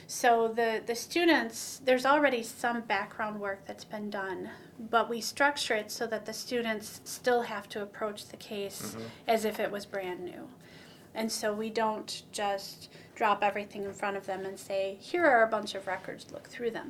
So 0.08 0.48
the, 0.48 0.82
the 0.84 0.96
students, 0.96 1.80
there's 1.86 2.08
already 2.08 2.42
some 2.42 2.82
background 2.82 3.40
work 3.40 3.68
that's 3.68 3.86
been 3.86 4.10
done, 4.10 4.50
but 4.90 5.12
we 5.12 5.22
structure 5.22 5.76
it 5.76 5.92
so 5.92 6.08
that 6.08 6.26
the 6.26 6.34
students 6.34 7.02
still 7.04 7.44
have 7.44 7.70
to 7.70 7.84
approach 7.84 8.30
the 8.30 8.38
case 8.38 8.96
mm-hmm. 8.96 9.04
as 9.28 9.46
if 9.46 9.60
it 9.60 9.70
was 9.70 9.86
brand 9.86 10.26
new. 10.26 10.50
And 11.14 11.32
so 11.32 11.54
we 11.54 11.70
don't 11.70 12.24
just 12.32 12.90
drop 13.20 13.44
everything 13.44 13.84
in 13.84 13.92
front 13.92 14.16
of 14.16 14.26
them 14.26 14.46
and 14.46 14.58
say, 14.58 14.98
here 15.02 15.26
are 15.26 15.44
a 15.44 15.48
bunch 15.48 15.76
of 15.76 15.86
records, 15.88 16.32
look 16.32 16.48
through 16.48 16.72
them. 16.72 16.90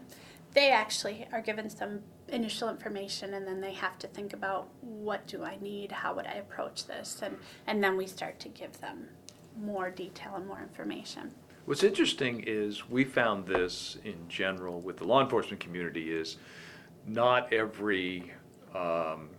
They 0.54 0.70
actually 0.70 1.28
are 1.34 1.42
given 1.42 1.72
some 1.72 2.02
initial 2.28 2.70
information 2.70 3.34
and 3.34 3.48
then 3.48 3.62
they 3.62 3.74
have 3.74 3.98
to 3.98 4.08
think 4.08 4.34
about 4.34 4.68
what 4.80 5.26
do 5.26 5.44
I 5.44 5.58
need, 5.60 5.92
how 5.92 6.14
would 6.14 6.28
I 6.28 6.34
approach 6.34 6.86
this, 6.86 7.20
and, 7.24 7.36
and 7.66 7.84
then 7.84 7.98
we 7.98 8.06
start 8.06 8.40
to 8.42 8.50
give 8.50 8.80
them 8.80 9.08
more 9.60 9.90
detail 9.90 10.36
and 10.36 10.46
more 10.46 10.62
information. 10.62 11.32
What's 11.66 11.84
interesting 11.84 12.44
is 12.46 12.88
we 12.88 13.06
found 13.06 13.48
this 13.48 13.98
in 14.04 14.18
general 14.30 14.82
with 14.82 14.98
the 14.98 15.06
law 15.06 15.24
enforcement 15.24 15.60
community 15.60 16.12
is 16.12 16.38
not 17.08 17.52
every 17.52 18.32
um, 18.76 19.30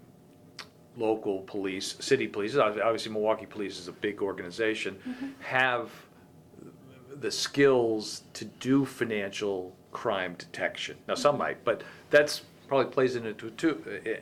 local 0.96 1.42
police, 1.42 1.94
city 2.00 2.26
police, 2.26 2.56
obviously 2.56 3.12
Milwaukee 3.12 3.46
Police 3.46 3.78
is 3.78 3.86
a 3.86 3.92
big 3.92 4.22
organization, 4.22 4.98
have 5.38 5.92
the 7.20 7.30
skills 7.30 8.22
to 8.34 8.44
do 8.44 8.84
financial 8.84 9.76
crime 9.92 10.34
detection. 10.38 10.96
Now, 11.06 11.14
some 11.14 11.38
might, 11.38 11.64
but 11.64 11.82
that's 12.10 12.42
probably 12.68 12.90
plays 12.92 13.16
into 13.16 13.52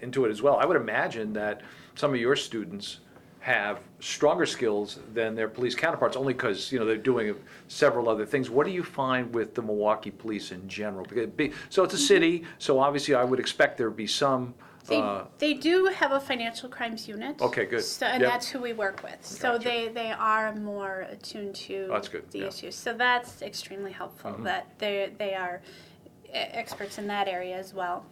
into 0.02 0.24
it 0.24 0.30
as 0.30 0.42
well. 0.42 0.56
I 0.56 0.64
would 0.64 0.76
imagine 0.76 1.32
that 1.34 1.62
some 1.94 2.14
of 2.14 2.20
your 2.20 2.36
students 2.36 3.00
have 3.40 3.80
stronger 4.00 4.46
skills 4.46 4.98
than 5.14 5.34
their 5.34 5.48
police 5.48 5.74
counterparts, 5.74 6.16
only 6.16 6.32
because, 6.32 6.72
you 6.72 6.78
know, 6.78 6.84
they're 6.84 6.96
doing 6.96 7.34
several 7.68 8.08
other 8.08 8.26
things. 8.26 8.50
What 8.50 8.66
do 8.66 8.72
you 8.72 8.82
find 8.82 9.32
with 9.32 9.54
the 9.54 9.62
Milwaukee 9.62 10.10
Police 10.10 10.50
in 10.50 10.68
general? 10.68 11.04
Because 11.04 11.24
it 11.24 11.36
be- 11.36 11.52
So 11.70 11.84
it's 11.84 11.94
a 11.94 11.96
mm-hmm. 11.96 12.06
city, 12.06 12.44
so 12.58 12.80
obviously 12.80 13.14
I 13.14 13.24
would 13.24 13.38
expect 13.38 13.78
there 13.78 13.88
would 13.88 13.96
be 13.96 14.06
some, 14.06 14.54
They, 14.88 14.96
uh, 14.96 15.24
they 15.38 15.54
do 15.54 15.86
have 15.94 16.12
a 16.12 16.20
financial 16.20 16.68
crimes 16.68 17.06
unit. 17.06 17.40
Okay, 17.40 17.66
good. 17.66 17.84
So, 17.84 18.06
and 18.06 18.22
Yep. 18.22 18.32
that's 18.32 18.48
who 18.48 18.60
we 18.60 18.72
work 18.72 19.02
with. 19.02 19.18
So 19.24 19.52
Gotcha. 19.52 19.64
they, 19.64 19.88
they 19.88 20.12
are 20.12 20.54
more 20.54 21.06
attuned 21.10 21.54
to 21.56 21.88
That's 21.90 22.08
good, 22.08 22.30
the 22.30 22.38
yeah. 22.40 22.46
issues. 22.46 22.74
So 22.74 22.94
that's 22.94 23.42
extremely 23.42 23.92
helpful 23.92 24.32
Mhm. 24.32 24.44
that 24.44 24.66
they, 24.78 25.12
they 25.18 25.34
are 25.34 25.60
e- 26.24 26.30
experts 26.32 26.96
in 26.98 27.06
that 27.08 27.28
area 27.28 27.56
as 27.56 27.74
well. 27.74 28.06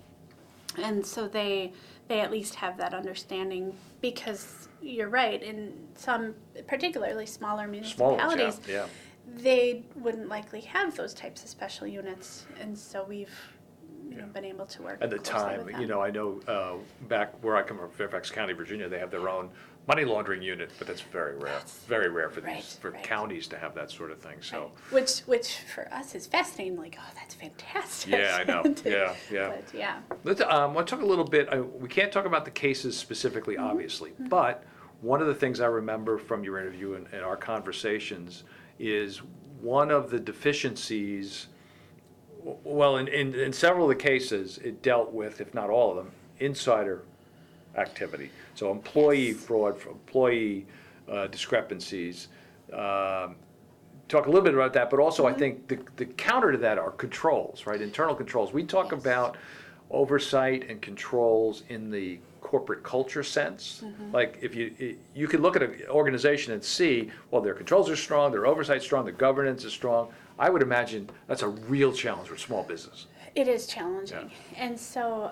And 0.77 1.05
so 1.05 1.27
they, 1.27 1.73
they 2.09 2.21
at 2.21 2.31
least 2.31 2.55
have 2.57 2.77
that 2.77 2.93
understanding 2.93 3.75
because 4.03 4.69
you're 4.83 5.09
right, 5.09 5.43
in 5.43 5.73
some, 5.95 6.35
particularly 6.69 7.25
smaller 7.25 7.63
smaller, 7.63 7.69
municipalities, 7.69 8.61
yeah, 8.69 8.75
yeah. 8.75 8.87
they 9.39 9.83
wouldn't 9.95 10.29
likely 10.29 10.61
have 10.61 10.95
those 10.95 11.15
types 11.15 11.43
of 11.43 11.49
special 11.49 11.87
units. 11.87 12.45
And 12.61 12.79
so 12.79 13.03
we've, 13.09 13.31
you 14.09 14.17
know, 14.17 14.25
Yeah. 14.25 14.27
been 14.33 14.45
able 14.45 14.67
to 14.67 14.83
work 14.83 14.99
At 15.01 15.11
the 15.11 15.19
closely 15.19 15.57
time, 15.57 15.65
with 15.65 15.75
you 15.75 15.81
them. 15.83 15.89
know, 15.89 16.03
I 16.03 16.11
know, 16.11 16.41
uh, 16.47 16.75
back 17.09 17.33
where 17.43 17.57
I 17.57 17.63
come 17.63 17.79
from, 17.79 17.91
Fairfax 17.91 18.31
County, 18.31 18.53
Virginia, 18.53 18.89
they 18.89 18.99
have 18.99 19.11
their 19.11 19.29
own 19.29 19.51
money 19.89 20.05
laundering 20.05 20.43
unit, 20.43 20.71
but 20.79 20.87
that's 20.89 21.01
very 21.01 21.37
rare, 21.37 21.61
very 21.87 22.09
rare 22.09 22.29
for 22.29 22.41
right, 22.41 22.57
these, 22.57 22.75
for 22.81 22.91
right. 22.91 23.03
counties 23.05 23.47
to 23.47 23.57
have 23.57 23.73
that 23.75 23.89
sort 23.91 24.11
of 24.11 24.19
thing, 24.19 24.37
so. 24.41 24.63
Right. 24.63 24.73
Which, 24.93 25.19
which 25.21 25.59
for 25.75 25.93
us 25.93 26.15
is 26.15 26.27
fascinating. 26.27 26.77
Like, 26.77 26.97
oh, 26.99 27.11
that's 27.15 27.35
fantastic. 27.35 28.13
Yeah, 28.13 28.39
I 28.41 28.45
know. 28.45 28.63
To- 28.75 28.91
Yeah, 28.91 29.15
yeah. 29.31 29.49
But 29.49 29.65
yeah, 29.79 30.01
Let's, 30.25 30.41
um, 30.41 30.75
let's 30.75 30.91
talk 30.91 31.03
a 31.03 31.07
little 31.07 31.25
bit, 31.25 31.53
uh, 31.53 31.63
we 31.63 31.89
can't 31.89 32.11
talk 32.11 32.27
about 32.27 32.45
the 32.45 32.51
cases 32.51 32.97
specifically, 32.97 33.55
Mm-hmm. 33.57 33.65
obviously, 33.65 34.13
but 34.29 34.65
one 35.03 35.21
of 35.21 35.27
the 35.29 35.35
things 35.35 35.61
I 35.61 35.67
remember 35.67 36.19
from 36.19 36.43
your 36.43 36.59
interview 36.59 36.95
and, 36.95 37.07
and 37.13 37.23
our 37.23 37.37
conversations 37.37 38.43
is 38.81 39.19
one 39.61 39.91
of 39.91 40.11
the 40.11 40.19
deficiencies, 40.19 41.47
well, 42.65 42.97
in, 42.99 43.09
in, 43.09 43.35
in 43.35 43.53
several 43.53 43.91
of 43.91 43.97
the 43.97 44.03
cases, 44.03 44.59
it 44.59 44.83
dealt 44.83 45.13
with, 45.13 45.41
if 45.41 45.53
not 45.53 45.69
all 45.69 45.91
of 45.91 45.97
them, 45.97 46.13
insider 46.39 47.03
activity. 47.77 48.31
So 48.55 48.71
employee 48.71 49.33
fraud, 49.33 49.77
employee 49.87 50.67
uh, 51.11 51.27
discrepancies. 51.27 52.29
Um, 52.73 53.37
Talk 54.09 54.27
a 54.27 54.29
little 54.31 54.45
bit 54.45 54.55
about 54.55 54.73
that, 54.75 54.89
but 54.89 55.01
also 55.01 55.27
I 55.27 55.31
Mm-hmm. 55.31 55.39
think 55.41 55.67
the, 55.69 55.79
the 55.97 56.05
counter 56.05 56.53
to 56.53 56.59
that 56.59 56.79
are 56.79 56.93
controls, 56.93 57.67
right? 57.67 57.81
Internal 57.83 58.15
controls. 58.15 58.53
We 58.53 58.63
talk 58.63 58.93
Yes. 58.93 59.01
about 59.01 59.37
oversight 59.91 60.71
and 60.71 60.81
controls 60.81 61.65
in 61.71 61.91
the 61.91 62.21
corporate 62.41 62.85
culture 62.85 63.25
sense. 63.25 63.83
Mm-hmm. 63.85 64.15
Like 64.15 64.39
if 64.41 64.55
you, 64.55 64.97
you 65.13 65.27
could 65.27 65.41
look 65.41 65.57
at 65.57 65.63
an 65.65 65.75
organization 65.89 66.53
and 66.53 66.63
see, 66.63 67.11
well, 67.33 67.43
their 67.43 67.55
controls 67.55 67.91
are 67.91 67.97
strong, 67.97 68.31
their 68.31 68.47
oversight's 68.47 68.85
strong, 68.85 69.05
their 69.05 69.13
governance 69.15 69.65
is 69.65 69.73
strong. 69.73 70.13
I 70.39 70.51
would 70.51 70.63
imagine 70.63 71.09
that's 71.27 71.43
a 71.43 71.49
real 71.49 71.93
challenge 71.93 72.29
for 72.29 72.37
small 72.37 72.63
business. 72.63 73.07
it 73.35 73.49
is 73.49 73.67
challenging. 73.67 74.31
And 74.57 74.79
so, 74.79 75.31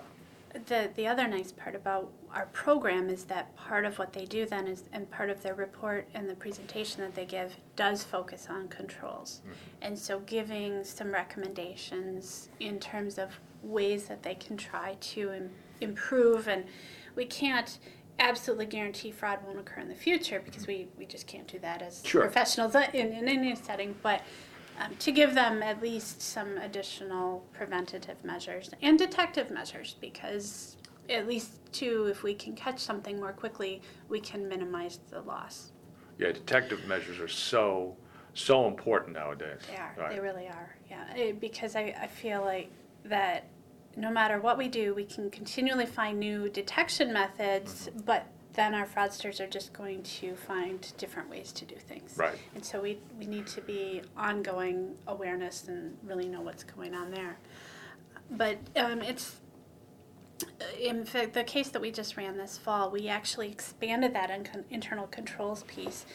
the 0.67 0.89
the 0.95 1.05
other 1.07 1.27
nice 1.27 1.51
part 1.51 1.75
about 1.75 2.11
our 2.33 2.45
program 2.47 3.09
is 3.09 3.25
that 3.25 3.55
part 3.55 3.85
of 3.85 3.97
what 3.99 4.13
they 4.13 4.25
do 4.25 4.45
then 4.45 4.67
is, 4.67 4.83
and 4.93 5.09
part 5.11 5.29
of 5.29 5.41
their 5.43 5.53
report 5.55 6.07
and 6.13 6.29
the 6.29 6.35
presentation 6.35 7.01
that 7.01 7.13
they 7.15 7.25
give 7.25 7.55
does 7.75 8.03
focus 8.03 8.47
on 8.49 8.67
controls. 8.69 9.41
Mm-hmm. 9.41 9.53
And 9.81 9.99
so, 9.99 10.19
giving 10.21 10.83
some 10.83 11.11
recommendations 11.11 12.49
in 12.59 12.79
terms 12.79 13.17
of 13.17 13.29
ways 13.63 14.05
that 14.07 14.23
they 14.23 14.35
can 14.35 14.55
try 14.57 14.95
to 14.99 15.33
Im- 15.33 15.49
improve, 15.81 16.47
and 16.47 16.65
we 17.15 17.25
can't 17.25 17.79
absolutely 18.19 18.65
guarantee 18.65 19.11
fraud 19.11 19.39
won't 19.45 19.59
occur 19.59 19.81
in 19.81 19.89
the 19.89 19.95
future 19.95 20.41
because 20.45 20.63
mm-hmm. 20.63 20.83
we, 20.83 20.87
we 20.99 21.05
just 21.05 21.27
can't 21.27 21.47
do 21.47 21.59
that 21.59 21.81
as 21.81 22.01
Sure. 22.05 22.21
professionals 22.21 22.73
in, 22.75 23.11
in 23.11 23.27
any 23.27 23.53
setting. 23.55 23.93
But 24.01 24.21
um, 24.79 24.95
to 24.99 25.11
give 25.11 25.33
them 25.33 25.61
at 25.63 25.81
least 25.81 26.21
some 26.21 26.57
additional 26.57 27.45
preventative 27.53 28.23
measures 28.23 28.69
and 28.81 28.97
detective 28.99 29.49
measures 29.51 29.95
because 30.01 30.77
at 31.09 31.27
least 31.27 31.59
two 31.71 32.07
if 32.07 32.23
we 32.23 32.33
can 32.33 32.53
catch 32.55 32.79
something 32.79 33.19
more 33.19 33.31
quickly 33.33 33.81
we 34.09 34.19
can 34.19 34.47
minimize 34.47 34.99
the 35.09 35.21
loss 35.21 35.71
Yeah, 36.17 36.31
detective 36.31 36.85
measures 36.87 37.19
are 37.19 37.27
so, 37.27 37.95
so 38.33 38.67
important 38.67 39.13
nowadays. 39.15 39.61
they 39.69 39.77
are 39.77 39.95
Right. 39.97 40.11
they 40.11 40.19
really 40.19 40.47
are 40.47 40.75
yeah 40.89 41.13
It- 41.15 41.39
because 41.39 41.75
I, 41.75 41.95
I 42.01 42.07
feel 42.07 42.41
like 42.41 42.71
that 43.05 43.45
no 43.97 44.09
matter 44.11 44.41
what 44.41 44.57
we 44.57 44.67
do 44.67 44.93
we 44.93 45.05
can 45.05 45.29
continually 45.29 45.85
find 45.85 46.19
new 46.19 46.49
detection 46.49 47.13
methods 47.13 47.87
Mm-hmm. 47.89 47.99
but 48.05 48.25
then 48.55 48.73
our 48.73 48.85
fraudsters 48.85 49.39
are 49.39 49.47
just 49.47 49.73
going 49.73 50.01
to 50.03 50.35
find 50.35 50.93
different 50.97 51.29
ways 51.29 51.51
to 51.51 51.65
do 51.65 51.75
things 51.75 52.15
Right. 52.17 52.37
And 52.53 52.63
so 52.63 52.81
we, 52.81 52.97
we 53.19 53.25
need 53.25 53.47
to 53.47 53.61
be 53.61 54.01
ongoing 54.17 54.95
awareness 55.07 55.67
and 55.67 55.97
really 56.03 56.27
know 56.27 56.41
what's 56.41 56.63
going 56.63 56.93
on 56.93 57.11
there. 57.11 57.37
But 58.31 58.57
um, 58.75 59.01
it's, 59.01 59.35
in 60.79 61.05
fact, 61.05 61.33
the 61.33 61.43
case 61.43 61.69
that 61.69 61.81
we 61.81 61.91
just 61.91 62.17
ran 62.17 62.37
this 62.37 62.57
fall, 62.57 62.89
we 62.89 63.07
actually 63.07 63.51
expanded 63.51 64.13
that 64.13 64.29
in- 64.29 64.65
internal 64.71 65.07
controls 65.07 65.63
piece 65.63 66.05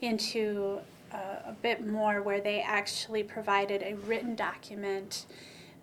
into 0.00 0.80
uh, 1.12 1.16
a 1.46 1.56
bit 1.62 1.86
more 1.86 2.22
where 2.22 2.40
they 2.40 2.60
actually 2.60 3.22
provided 3.22 3.82
a 3.82 3.94
written 4.06 4.34
document 4.34 5.26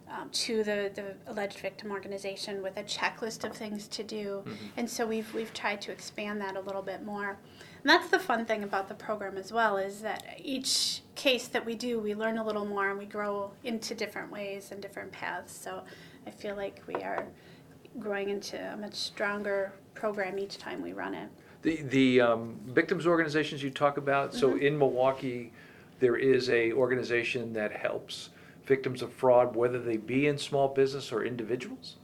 um, 0.09 0.29
to 0.29 0.63
the, 0.63 0.91
the 0.93 1.15
alleged 1.27 1.59
victim 1.59 1.91
organization 1.91 2.62
with 2.62 2.77
a 2.77 2.83
checklist 2.83 3.43
of 3.43 3.55
things 3.55 3.88
to 3.88 4.03
do. 4.03 4.43
And 4.77 4.89
so 4.89 5.05
we've, 5.05 5.33
we've 5.33 5.53
tried 5.53 5.81
to 5.81 5.91
expand 5.91 6.39
that 6.41 6.55
a 6.55 6.59
little 6.62 6.81
bit 6.81 7.03
more. 7.03 7.29
And 7.29 7.89
that's 7.89 8.09
the 8.09 8.19
fun 8.19 8.45
thing 8.45 8.63
about 8.63 8.88
the 8.88 8.93
program 8.95 9.38
as 9.38 9.51
well 9.51 9.77
is 9.77 10.01
that 10.01 10.39
each 10.41 11.01
case 11.15 11.47
that 11.50 11.65
we 11.65 11.75
do, 11.75 12.00
we 12.00 12.15
learn 12.15 12.38
a 12.38 12.45
little 12.45 12.65
more 12.65 12.89
and 12.89 13.00
we 13.00 13.05
grow 13.05 13.51
into 13.63 13.93
different 13.95 14.31
ways 14.31 14.71
and 14.71 14.81
different 14.81 15.12
paths. 15.12 15.55
So 15.55 15.83
I 16.25 16.31
feel 16.31 16.55
like 16.55 16.81
we 16.88 16.95
are 16.95 17.25
growing 18.00 18.29
into 18.29 18.57
a 18.57 18.77
much 18.77 18.95
stronger 18.95 19.71
program 19.93 20.38
each 20.39 20.57
time 20.57 20.81
we 20.81 20.93
run 20.93 21.13
it. 21.13 21.29
The, 21.62 21.81
the 21.83 22.21
um, 22.21 22.59
victims 22.67 23.07
organizations 23.07 23.63
you 23.63 23.69
talk 23.71 23.97
about, 23.97 24.29
Mm-hmm. 24.31 24.39
so 24.39 24.55
in 24.57 24.77
Milwaukee, 24.77 25.51
there 26.00 26.15
is 26.15 26.50
a 26.50 26.74
organization 26.74 27.53
that 27.53 27.71
helps 27.71 28.29
victims 28.65 29.01
of 29.01 29.13
fraud, 29.13 29.55
whether 29.55 29.79
they 29.79 29.98
be 29.98 30.27
in 30.27 30.38
small 30.38 30.67
business 30.67 31.12
or 31.12 31.24
individuals? 31.24 31.98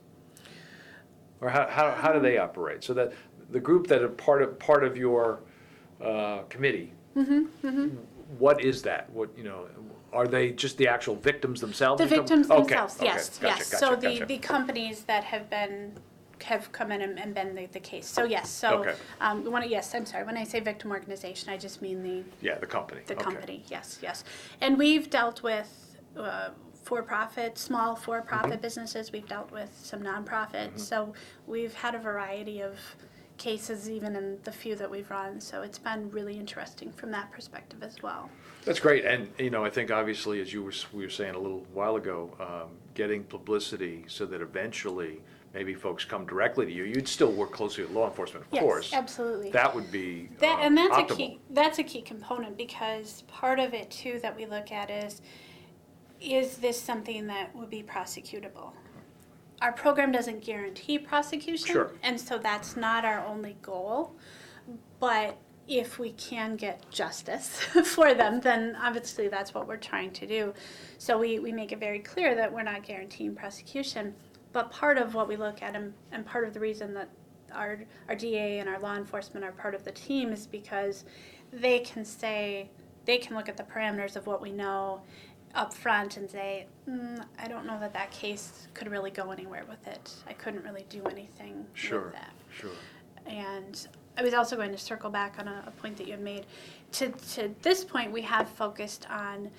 Or 1.39 1.49
how, 1.49 1.67
how, 1.67 1.91
how 1.91 2.11
do 2.11 2.19
they 2.19 2.37
operate? 2.37 2.83
So 2.83 2.93
that, 2.93 3.13
the 3.49 3.59
group 3.59 3.87
that 3.87 4.01
are 4.01 4.09
part 4.09 4.41
of, 4.41 4.59
part 4.59 4.83
of 4.83 4.95
your 4.97 5.41
uh, 6.03 6.41
committee, 6.49 6.93
Mm-hmm, 7.13 7.87
what 8.39 8.63
is 8.63 8.81
that? 8.83 9.09
What, 9.09 9.37
you 9.37 9.43
know, 9.43 9.67
are 10.13 10.27
they 10.27 10.51
just 10.51 10.77
the 10.77 10.87
actual 10.87 11.15
victims 11.15 11.59
themselves? 11.59 12.01
The 12.01 12.07
victims 12.07 12.49
Okay, 12.49 12.59
themselves, 12.59 12.95
okay, 12.95 13.05
yes, 13.05 13.37
gotcha, 13.37 13.57
yes. 13.59 13.69
gotcha, 13.71 13.85
So 13.85 13.95
the, 13.97 14.13
gotcha. 14.13 14.25
the 14.27 14.37
companies 14.37 15.01
that 15.03 15.25
have 15.25 15.49
been, 15.49 15.91
have 16.45 16.71
come 16.71 16.89
in 16.93 17.01
and, 17.01 17.19
and 17.19 17.33
been 17.33 17.53
the, 17.53 17.65
the 17.65 17.81
case. 17.81 18.07
So 18.07 18.23
yes, 18.23 18.49
so, 18.49 18.79
Okay. 18.79 18.93
um, 19.19 19.43
we 19.43 19.49
wanna, 19.49 19.65
yes, 19.65 19.93
I'm 19.93 20.05
sorry, 20.05 20.23
when 20.23 20.37
I 20.37 20.45
say 20.45 20.61
victim 20.61 20.91
organization, 20.91 21.49
I 21.49 21.57
just 21.57 21.81
mean 21.81 22.01
the, 22.01 22.23
Yeah, 22.39 22.57
the 22.59 22.65
company. 22.65 23.01
the 23.07 23.15
okay. 23.15 23.23
company, 23.23 23.63
yes, 23.67 23.99
yes. 24.01 24.23
And 24.61 24.77
we've 24.77 25.09
dealt 25.09 25.43
with, 25.43 25.90
uh, 26.17 26.49
for-profit, 26.83 27.57
small 27.57 27.95
for-profit 27.95 28.51
Mm-hmm. 28.53 28.61
businesses, 28.61 29.11
we've 29.11 29.27
dealt 29.27 29.51
with 29.51 29.69
some 29.81 30.01
nonprofits. 30.01 30.79
So 30.79 31.13
we've 31.47 31.73
had 31.73 31.95
a 31.95 31.99
variety 31.99 32.61
of 32.61 32.77
cases 33.37 33.89
even 33.89 34.15
in 34.15 34.37
the 34.43 34.51
few 34.51 34.75
that 34.75 34.89
we've 34.89 35.09
run, 35.09 35.39
so 35.41 35.61
it's 35.63 35.79
been 35.79 36.09
really 36.11 36.37
interesting 36.37 36.91
from 36.91 37.09
that 37.11 37.31
perspective 37.31 37.81
as 37.81 38.01
well. 38.03 38.29
That's 38.65 38.79
great, 38.79 39.03
and, 39.05 39.27
you 39.39 39.49
know, 39.49 39.65
I 39.65 39.69
think 39.69 39.89
obviously, 39.89 40.41
as 40.41 40.53
you 40.53 40.61
were, 40.63 40.73
we 40.93 41.03
were 41.03 41.09
saying 41.09 41.33
a 41.33 41.39
little 41.39 41.65
while 41.73 41.95
ago, 41.95 42.35
um, 42.39 42.69
getting 42.93 43.23
publicity 43.23 44.03
so 44.07 44.25
that 44.27 44.41
eventually 44.41 45.21
maybe 45.55 45.73
folks 45.73 46.05
come 46.05 46.25
directly 46.25 46.65
to 46.67 46.71
you, 46.71 46.83
you'd 46.83 47.07
still 47.07 47.31
work 47.31 47.51
closely 47.51 47.83
with 47.83 47.93
law 47.93 48.07
enforcement, 48.07 48.45
of 48.45 48.53
Yes, 48.53 48.61
course. 48.61 48.93
absolutely. 48.93 49.49
That 49.51 49.73
would 49.73 49.91
be 49.91 50.29
That, 50.39 50.59
um, 50.59 50.65
and 50.65 50.77
that's 50.77 51.11
a 51.11 51.15
key, 51.15 51.39
that's 51.49 51.79
a 51.79 51.83
key 51.83 52.01
component 52.01 52.57
because 52.57 53.23
part 53.27 53.59
of 53.59 53.73
it 53.73 53.89
too 53.89 54.19
that 54.21 54.35
we 54.35 54.45
look 54.45 54.71
at 54.71 54.91
is, 54.91 55.21
is 56.21 56.57
this 56.57 56.79
something 56.79 57.27
that 57.27 57.55
would 57.55 57.69
be 57.69 57.83
prosecutable? 57.83 58.71
Our 59.61 59.71
program 59.71 60.11
doesn't 60.11 60.43
guarantee 60.43 60.97
prosecution. 60.99 61.73
Sure. 61.73 61.91
And 62.03 62.19
so 62.19 62.37
that's 62.37 62.75
not 62.75 63.05
our 63.05 63.25
only 63.25 63.57
goal. 63.61 64.15
But 64.99 65.37
if 65.67 65.99
we 65.99 66.11
can 66.13 66.55
get 66.55 66.89
justice 66.91 67.59
for 67.85 68.13
them, 68.13 68.39
then 68.41 68.75
obviously 68.81 69.27
that's 69.27 69.53
what 69.53 69.67
we're 69.67 69.77
trying 69.77 70.11
to 70.11 70.27
do. 70.27 70.53
So 70.97 71.17
we, 71.17 71.39
we 71.39 71.51
make 71.51 71.71
it 71.71 71.79
very 71.79 71.99
clear 71.99 72.35
that 72.35 72.51
we're 72.51 72.63
not 72.63 72.83
guaranteeing 72.83 73.35
prosecution. 73.35 74.13
But 74.53 74.71
part 74.71 74.97
of 74.97 75.13
what 75.13 75.27
we 75.27 75.37
look 75.37 75.61
at 75.61 75.75
and, 75.75 75.93
and 76.11 76.25
part 76.25 76.45
of 76.45 76.53
the 76.53 76.59
reason 76.59 76.93
that 76.95 77.09
our, 77.53 77.79
our 78.09 78.15
DA 78.15 78.59
and 78.59 78.67
our 78.67 78.79
law 78.79 78.95
enforcement 78.95 79.45
are 79.45 79.51
part 79.51 79.75
of 79.75 79.83
the 79.83 79.91
team 79.91 80.31
is 80.31 80.47
because 80.47 81.05
they 81.53 81.79
can 81.79 82.03
say, 82.03 82.69
they 83.05 83.17
can 83.17 83.35
look 83.35 83.49
at 83.49 83.57
the 83.57 83.63
parameters 83.63 84.15
of 84.15 84.27
what 84.27 84.41
we 84.41 84.51
know 84.51 85.01
up 85.55 85.73
front 85.73 86.17
and 86.17 86.29
say, 86.29 86.65
mm, 86.89 87.23
I 87.39 87.47
don't 87.47 87.65
know 87.65 87.79
that 87.79 87.93
that 87.93 88.11
case 88.11 88.67
could 88.73 88.89
really 88.89 89.11
go 89.11 89.31
anywhere 89.31 89.63
with 89.69 89.85
it. 89.87 90.13
I 90.27 90.33
couldn't 90.33 90.63
really 90.63 90.85
do 90.89 91.03
anything 91.05 91.65
Sure, 91.73 92.05
with 92.05 92.13
that. 92.13 92.31
sure. 92.57 92.71
And 93.25 93.87
I 94.17 94.23
was 94.23 94.33
also 94.33 94.55
going 94.55 94.71
to 94.71 94.77
circle 94.77 95.09
back 95.09 95.35
on 95.39 95.47
a, 95.47 95.63
a 95.67 95.71
point 95.71 95.97
that 95.97 96.05
you 96.07 96.13
had 96.13 96.21
made. 96.21 96.45
To, 96.93 97.09
to 97.09 97.53
this 97.61 97.83
point, 97.83 98.11
we 98.11 98.21
have 98.23 98.49
focused 98.49 99.07
on 99.09 99.49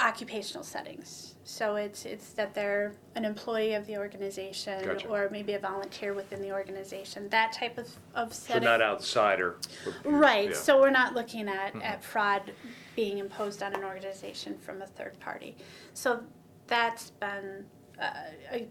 occupational 0.00 0.62
settings. 0.64 1.34
So 1.44 1.76
it's, 1.76 2.04
it's 2.04 2.30
that 2.32 2.54
they're 2.54 2.92
an 3.14 3.24
employee 3.24 3.74
of 3.74 3.86
the 3.86 3.96
organization 3.96 4.84
Gotcha. 4.84 5.08
or 5.08 5.28
maybe 5.32 5.54
a 5.54 5.58
volunteer 5.58 6.12
within 6.14 6.42
the 6.42 6.52
organization, 6.52 7.28
that 7.30 7.52
type 7.52 7.78
of, 7.78 7.88
of 8.14 8.34
So 8.34 8.52
setting. 8.54 8.64
not 8.64 8.82
outsider. 8.82 9.56
Right, 10.04 10.50
Yeah. 10.50 10.56
so 10.56 10.80
we're 10.80 10.90
not 10.90 11.14
looking 11.14 11.48
at, 11.48 11.74
at 11.82 12.04
fraud 12.04 12.52
being 12.96 13.18
imposed 13.18 13.62
on 13.62 13.74
an 13.74 13.82
organization 13.82 14.58
from 14.58 14.82
a 14.82 14.86
third 14.86 15.18
party. 15.20 15.56
So 15.94 16.22
that's 16.66 17.10
been 17.10 17.64
uh, 18.00 18.10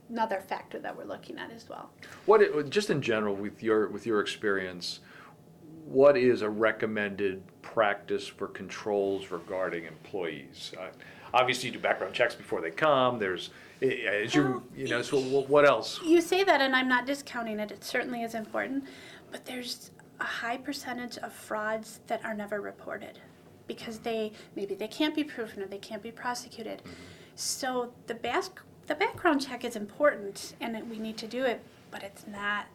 another 0.10 0.40
factor 0.40 0.80
that 0.80 0.96
we're 0.96 1.04
looking 1.04 1.38
at 1.40 1.52
as 1.52 1.68
well. 1.68 1.90
What, 2.28 2.70
just 2.70 2.90
in 2.90 3.02
general, 3.02 3.36
with 3.36 3.64
your, 3.64 3.88
with 3.90 4.06
your 4.06 4.22
experience, 4.22 5.00
what 5.86 6.16
is 6.16 6.42
a 6.42 6.50
recommended 6.50 7.42
practice 7.62 8.28
for 8.28 8.48
controls 8.48 9.32
regarding 9.32 9.86
employees? 9.86 10.74
Uh, 10.80 10.88
Obviously, 11.34 11.68
you 11.70 11.74
do 11.74 11.80
background 11.80 12.14
checks 12.14 12.36
before 12.36 12.62
they 12.62 12.72
come, 12.72 13.20
there's, 13.20 13.50
eh, 13.82 14.06
as 14.24 14.34
you, 14.34 14.64
you 14.76 14.88
know, 14.88 15.02
so 15.02 15.20
what 15.20 15.66
else? 15.66 16.00
You 16.04 16.22
say 16.22 16.44
that, 16.44 16.62
and 16.62 16.76
I'm 16.76 16.88
not 16.88 17.06
discounting 17.06 17.60
it, 17.60 17.72
it 17.72 17.84
certainly 17.84 18.24
is 18.24 18.34
important, 18.36 18.86
but 19.32 19.46
there's 19.46 19.92
a 20.20 20.24
high 20.24 20.58
percentage 20.58 21.18
of 21.18 21.32
frauds 21.34 22.00
that 22.08 22.24
are 22.26 22.34
never 22.34 22.62
reported 22.62 23.20
because 23.68 24.00
they, 24.00 24.32
maybe 24.56 24.74
they 24.76 24.88
can't 24.88 25.14
be 25.14 25.24
proven 25.24 25.62
or 25.62 25.68
they 25.68 25.78
can't 25.78 26.02
be 26.02 26.12
prosecuted. 26.12 26.82
So 27.36 27.92
the 28.08 28.16
bas- 28.16 28.50
the 28.88 28.96
background 28.96 29.46
check 29.46 29.66
is 29.66 29.76
important 29.76 30.56
and 30.62 30.90
we 30.90 30.98
need 30.98 31.18
to 31.18 31.28
do 31.28 31.44
it, 31.44 31.62
but 31.92 32.02
it's 32.04 32.26
not 32.26 32.68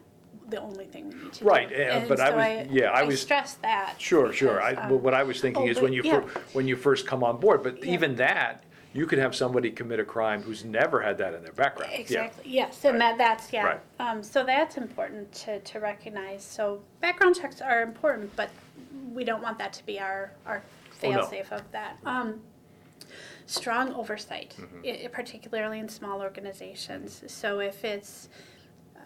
the 0.49 0.61
only 0.61 0.85
thing 0.85 1.09
we 1.09 1.15
need 1.15 1.33
to 1.33 1.45
Right, 1.45 1.69
do. 1.69 1.75
And 1.75 2.07
but 2.07 2.19
I 2.19 2.29
so 2.29 2.35
was- 2.35 2.67
yeah, 2.71 2.91
I 2.91 3.03
was- 3.03 3.21
stress 3.21 3.55
that. 3.55 3.95
Sure, 3.97 4.31
sure. 4.33 4.61
I, 4.61 4.71
because, 4.71 4.89
but 4.89 4.95
um, 4.97 5.03
what 5.03 5.13
I 5.13 5.23
was 5.23 5.41
thinking 5.41 5.63
oh, 5.63 5.67
is 5.71 5.77
but 5.77 5.83
when 5.83 5.93
you, 5.93 6.01
yeah. 6.03 6.21
fir- 6.21 6.41
when 6.53 6.67
you 6.67 6.75
first 6.75 7.07
come 7.07 7.23
on 7.23 7.39
board, 7.39 7.63
but 7.63 7.83
Yeah. 7.83 7.93
even 7.93 8.15
that, 8.17 8.63
you 8.93 9.07
could 9.07 9.17
have 9.17 9.35
somebody 9.35 9.71
commit 9.71 9.99
a 9.99 10.05
crime 10.05 10.43
who's 10.43 10.63
never 10.63 11.01
had 11.01 11.17
that 11.17 11.33
in 11.33 11.41
their 11.43 11.53
background. 11.53 11.91
Yeah. 11.93 11.99
Exactly, 11.99 12.43
yes, 12.51 12.83
and 12.85 12.99
Right. 12.99 13.17
that, 13.17 13.17
that's, 13.17 13.51
yeah. 13.51 13.63
Right. 13.63 13.79
Um, 13.99 14.21
so 14.21 14.43
that's 14.43 14.77
important 14.77 15.31
to, 15.33 15.59
to 15.61 15.79
recognize. 15.79 16.43
So 16.43 16.81
background 17.01 17.35
checks 17.35 17.59
are 17.61 17.81
important, 17.81 18.35
but 18.35 18.49
we 19.11 19.23
don't 19.23 19.41
want 19.41 19.57
that 19.57 19.73
to 19.73 19.85
be 19.85 19.99
our, 19.99 20.31
our 20.45 20.61
Oh, 21.03 21.09
no. 21.09 21.17
fail-safe 21.17 21.51
of 21.51 21.63
that. 21.71 21.97
Um, 22.05 22.41
strong 23.45 23.93
oversight, 23.93 24.55
Mm-hmm. 24.59 25.05
i- 25.05 25.07
particularly 25.11 25.79
in 25.79 25.89
small 25.89 26.21
organizations. 26.21 27.23
So 27.27 27.59
if 27.59 27.83
it's, 27.83 28.29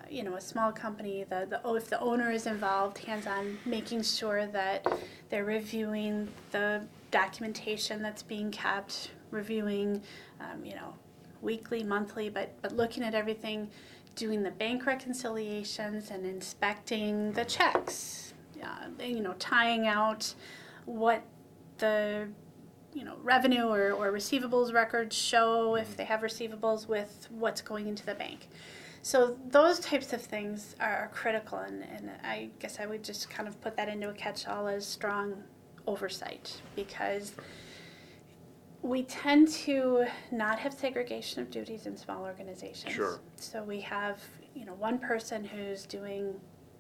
you 0.10 0.24
know, 0.24 0.36
a 0.36 0.42
small 0.42 0.72
company, 0.72 1.26
the, 1.30 1.48
the, 1.50 1.76
if 1.76 1.90
the 1.90 2.00
owner 2.00 2.32
is 2.32 2.48
involved, 2.48 2.98
hands-on, 3.00 3.58
making 3.66 4.04
sure 4.04 4.48
that 4.48 4.86
they're 5.30 5.46
reviewing 5.46 6.28
the 6.52 6.84
documentation 7.12 8.02
that's 8.02 8.24
being 8.24 8.52
kept, 8.52 9.12
reviewing, 9.32 10.02
um, 10.40 10.64
you 10.64 10.76
know, 10.76 10.94
weekly, 11.42 11.84
monthly, 11.84 12.30
but, 12.30 12.54
but 12.62 12.76
looking 12.76 13.04
at 13.04 13.14
everything, 13.14 13.70
doing 14.16 14.44
the 14.44 14.52
bank 14.52 14.86
reconciliations 14.86 16.10
and 16.10 16.26
inspecting 16.26 17.32
the 17.34 17.46
checks, 17.46 18.34
uh, 18.64 18.88
you 19.04 19.22
know, 19.22 19.34
tying 19.40 19.88
out 19.88 20.34
what 20.86 21.24
the 21.78 22.28
you 22.94 23.04
know 23.04 23.16
revenue 23.22 23.68
or, 23.68 23.92
or 23.92 24.12
receivables 24.12 24.74
records 24.74 25.16
show 25.16 25.76
if 25.76 25.96
they 25.96 26.06
have 26.06 26.22
receivables 26.22 26.88
with 26.88 27.28
what's 27.30 27.62
going 27.62 27.88
into 27.88 28.04
the 28.06 28.16
bank 28.16 28.48
so 29.08 29.38
those 29.52 29.80
types 29.80 30.12
of 30.12 30.22
things 30.22 30.76
are 30.82 31.10
critical 31.14 31.60
and, 31.60 31.82
and 31.96 32.12
i 32.26 32.50
guess 32.60 32.78
i 32.82 32.86
would 32.86 33.02
just 33.02 33.30
kind 33.30 33.48
of 33.48 33.60
put 33.62 33.78
that 33.78 33.88
into 33.88 34.10
a 34.10 34.14
catch-all 34.14 34.68
as 34.68 34.86
strong 34.86 35.34
oversight 35.88 36.62
because 36.76 37.32
we 38.82 39.04
tend 39.04 39.48
to 39.48 40.06
not 40.30 40.60
have 40.60 40.74
segregation 40.74 41.42
of 41.42 41.50
duties 41.50 41.86
in 41.86 41.96
small 41.96 42.24
organizations 42.24 42.94
Sure. 42.94 43.22
so 43.38 43.64
we 43.64 43.80
have 43.80 44.20
you 44.54 44.66
know 44.66 44.74
one 44.74 45.00
person 45.00 45.42
who's 45.42 45.86
doing 45.86 46.34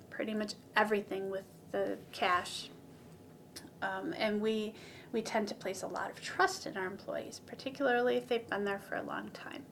pretty 0.10 0.34
much 0.34 0.56
everything 0.76 1.30
with 1.30 1.46
the 1.72 1.98
cash 2.12 2.70
um, 3.82 4.14
and 4.18 4.42
we 4.42 4.74
we 5.14 5.22
tend 5.22 5.48
to 5.48 5.56
place 5.56 5.84
a 5.84 5.88
lot 5.88 6.10
of 6.10 6.22
trust 6.22 6.68
in 6.68 6.76
our 6.76 6.86
employees, 6.86 7.40
particularly 7.46 8.18
if 8.18 8.28
they've 8.28 8.48
been 8.50 8.66
there 8.66 8.80
for 8.80 8.96
a 8.96 9.04
long 9.04 9.30
time. 9.30 9.64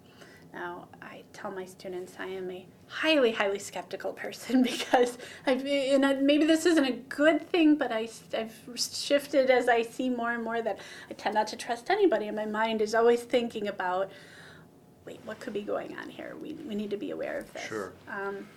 Now, 0.55 0.87
I 1.01 1.23
tell 1.33 1.51
my 1.51 1.65
students 1.65 2.13
I 2.17 2.27
am 2.27 2.49
a 2.49 2.65
highly, 2.87 3.33
highly 3.33 3.59
skeptical 3.59 4.13
person 4.13 4.63
because 4.71 5.17
I've, 5.45 5.65
and 5.65 6.05
I- 6.05 6.13
maybe 6.13 6.45
this 6.45 6.65
isn't 6.65 6.85
a 6.85 6.93
good 6.93 7.47
thing, 7.49 7.75
but 7.75 7.91
I, 7.91 8.07
have 8.33 8.53
shifted 8.75 9.51
as 9.51 9.67
I 9.67 9.81
see 9.81 10.09
more 10.09 10.31
and 10.31 10.43
more 10.43 10.61
that 10.61 10.79
I 11.09 11.13
tend 11.13 11.35
not 11.35 11.47
to 11.47 11.57
trust 11.57 11.89
anybody, 11.89 12.27
and 12.27 12.37
my 12.37 12.45
mind 12.45 12.81
is 12.81 12.95
always 12.95 13.21
thinking 13.21 13.67
about, 13.67 14.09
wait, 15.05 15.19
what 15.25 15.41
could 15.41 15.51
be 15.51 15.61
going 15.61 15.95
on 15.97 16.09
here? 16.09 16.37
We, 16.41 16.53
we 16.53 16.73
need 16.73 16.89
to 16.91 16.97
be 16.97 17.11
aware 17.11 17.37
of 17.37 17.51
this. 17.51 17.65
Sure. 17.65 17.91
Um, 18.07 18.47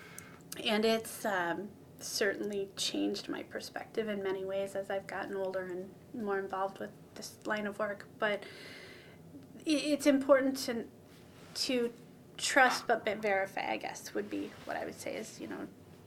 and 0.65 0.85
it's 0.85 1.25
um, 1.25 1.69
certainly 1.99 2.69
changed 2.77 3.29
my 3.29 3.43
perspective 3.43 4.09
in 4.09 4.23
many 4.23 4.45
ways 4.45 4.77
as 4.77 4.89
I've 4.89 5.09
gotten 5.09 5.37
older 5.37 5.65
and 5.65 6.25
more 6.25 6.39
involved 6.39 6.79
with 6.79 6.91
this 7.17 7.35
line 7.45 7.67
of 7.67 7.77
work. 7.81 8.07
But 8.21 8.45
it's 9.67 10.07
important 10.07 10.57
to 10.59 10.85
to 11.65 11.91
trust 12.37 12.87
but 12.87 13.05
be- 13.05 13.15
verify. 13.15 13.71
I 13.73 13.77
guess 13.77 14.15
would 14.15 14.31
be 14.31 14.51
what 14.65 14.77
I 14.77 14.85
would 14.85 14.99
say 14.99 15.15
is 15.17 15.39
you 15.41 15.49
know 15.49 15.57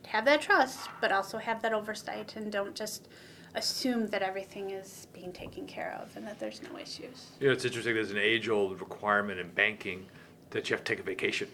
have 0.08 0.26
that 0.26 0.42
trust, 0.42 0.90
but 1.00 1.12
also 1.12 1.38
have 1.38 1.62
that 1.62 1.74
oversight, 1.74 2.36
and 2.36 2.52
don't 2.52 2.76
just 2.76 3.08
assume 3.54 4.08
that 4.08 4.22
everything 4.22 4.70
is 4.72 5.08
being 5.14 5.32
taken 5.34 5.68
care 5.68 5.98
of 6.02 6.16
and 6.16 6.26
that 6.26 6.40
there's 6.40 6.62
no 6.64 6.78
issues. 6.80 7.32
You 7.40 7.48
know, 7.48 7.54
it's 7.54 7.66
interesting, 7.66 7.94
there's 7.94 8.12
an 8.12 8.18
age-old 8.18 8.80
requirement 8.80 9.40
in 9.42 9.50
banking 9.50 10.06
that 10.52 10.70
you 10.70 10.74
have 10.76 10.84
to 10.86 10.92
take 10.96 11.00
a 11.02 11.04
vacation. 11.04 11.50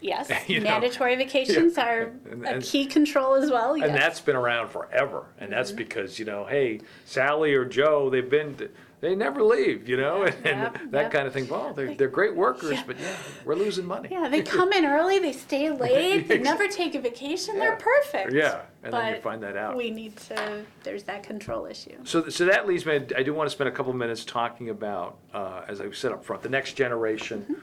Yes, 0.00 0.30
You 0.48 0.60
know, 0.60 0.70
mandatory 0.70 1.16
vacations 1.16 1.76
yeah, 1.76 1.84
are 1.88 2.02
and- 2.30 2.44
a 2.46 2.48
and- 2.54 2.62
key 2.62 2.86
control 2.86 3.34
as 3.34 3.50
well. 3.50 3.76
Yes. 3.76 3.88
And 3.88 3.96
that's 3.96 4.20
been 4.20 4.36
around 4.36 4.68
forever, 4.68 5.26
and 5.38 5.50
that's 5.52 5.70
Mm-hmm. 5.70 5.78
because, 5.78 6.18
you 6.18 6.24
know, 6.24 6.44
hey, 6.44 6.80
Sally 7.04 7.54
or 7.54 7.64
Joe, 7.64 8.08
they've 8.08 8.28
been, 8.30 8.56
they 9.02 9.16
never 9.16 9.42
leave, 9.42 9.88
you 9.88 9.96
know, 9.96 10.22
and, 10.22 10.34
Yep, 10.44 10.78
and 10.80 10.92
that 10.92 11.02
yep. 11.02 11.10
kind 11.12 11.26
of 11.26 11.32
thing. 11.32 11.48
Well, 11.48 11.74
they're, 11.74 11.92
they're 11.94 12.08
great 12.08 12.36
workers, 12.36 12.74
Yeah. 12.74 12.84
but 12.86 13.00
yeah, 13.00 13.16
we're 13.44 13.56
losing 13.56 13.84
money. 13.84 14.08
Yeah, 14.12 14.28
they 14.28 14.42
come 14.42 14.72
in 14.72 14.84
early, 14.86 15.18
they 15.18 15.32
stay 15.32 15.70
late, 15.76 16.28
they 16.28 16.38
never 16.38 16.68
take 16.68 16.94
a 16.94 17.00
vacation, 17.00 17.58
they're 17.58 17.76
perfect. 17.76 18.32
Yeah, 18.32 18.62
and 18.84 18.94
then 18.94 19.16
you 19.16 19.20
find 19.20 19.42
that 19.42 19.56
out. 19.56 19.76
We 19.76 19.90
need 19.90 20.16
to, 20.28 20.64
there's 20.84 21.02
that 21.04 21.24
control 21.24 21.66
issue. 21.66 21.96
So, 22.04 22.28
so 22.28 22.44
that 22.46 22.68
leads 22.68 22.86
me, 22.86 23.00
I 23.16 23.24
do 23.24 23.34
want 23.34 23.50
to 23.50 23.52
spend 23.52 23.66
a 23.68 23.72
couple 23.72 23.92
minutes 23.92 24.24
talking 24.24 24.70
about, 24.70 25.18
uh, 25.34 25.62
as 25.66 25.80
I 25.80 25.90
said 25.90 26.12
up 26.12 26.24
front, 26.24 26.42
the 26.42 26.48
next 26.48 26.74
generation 26.74 27.56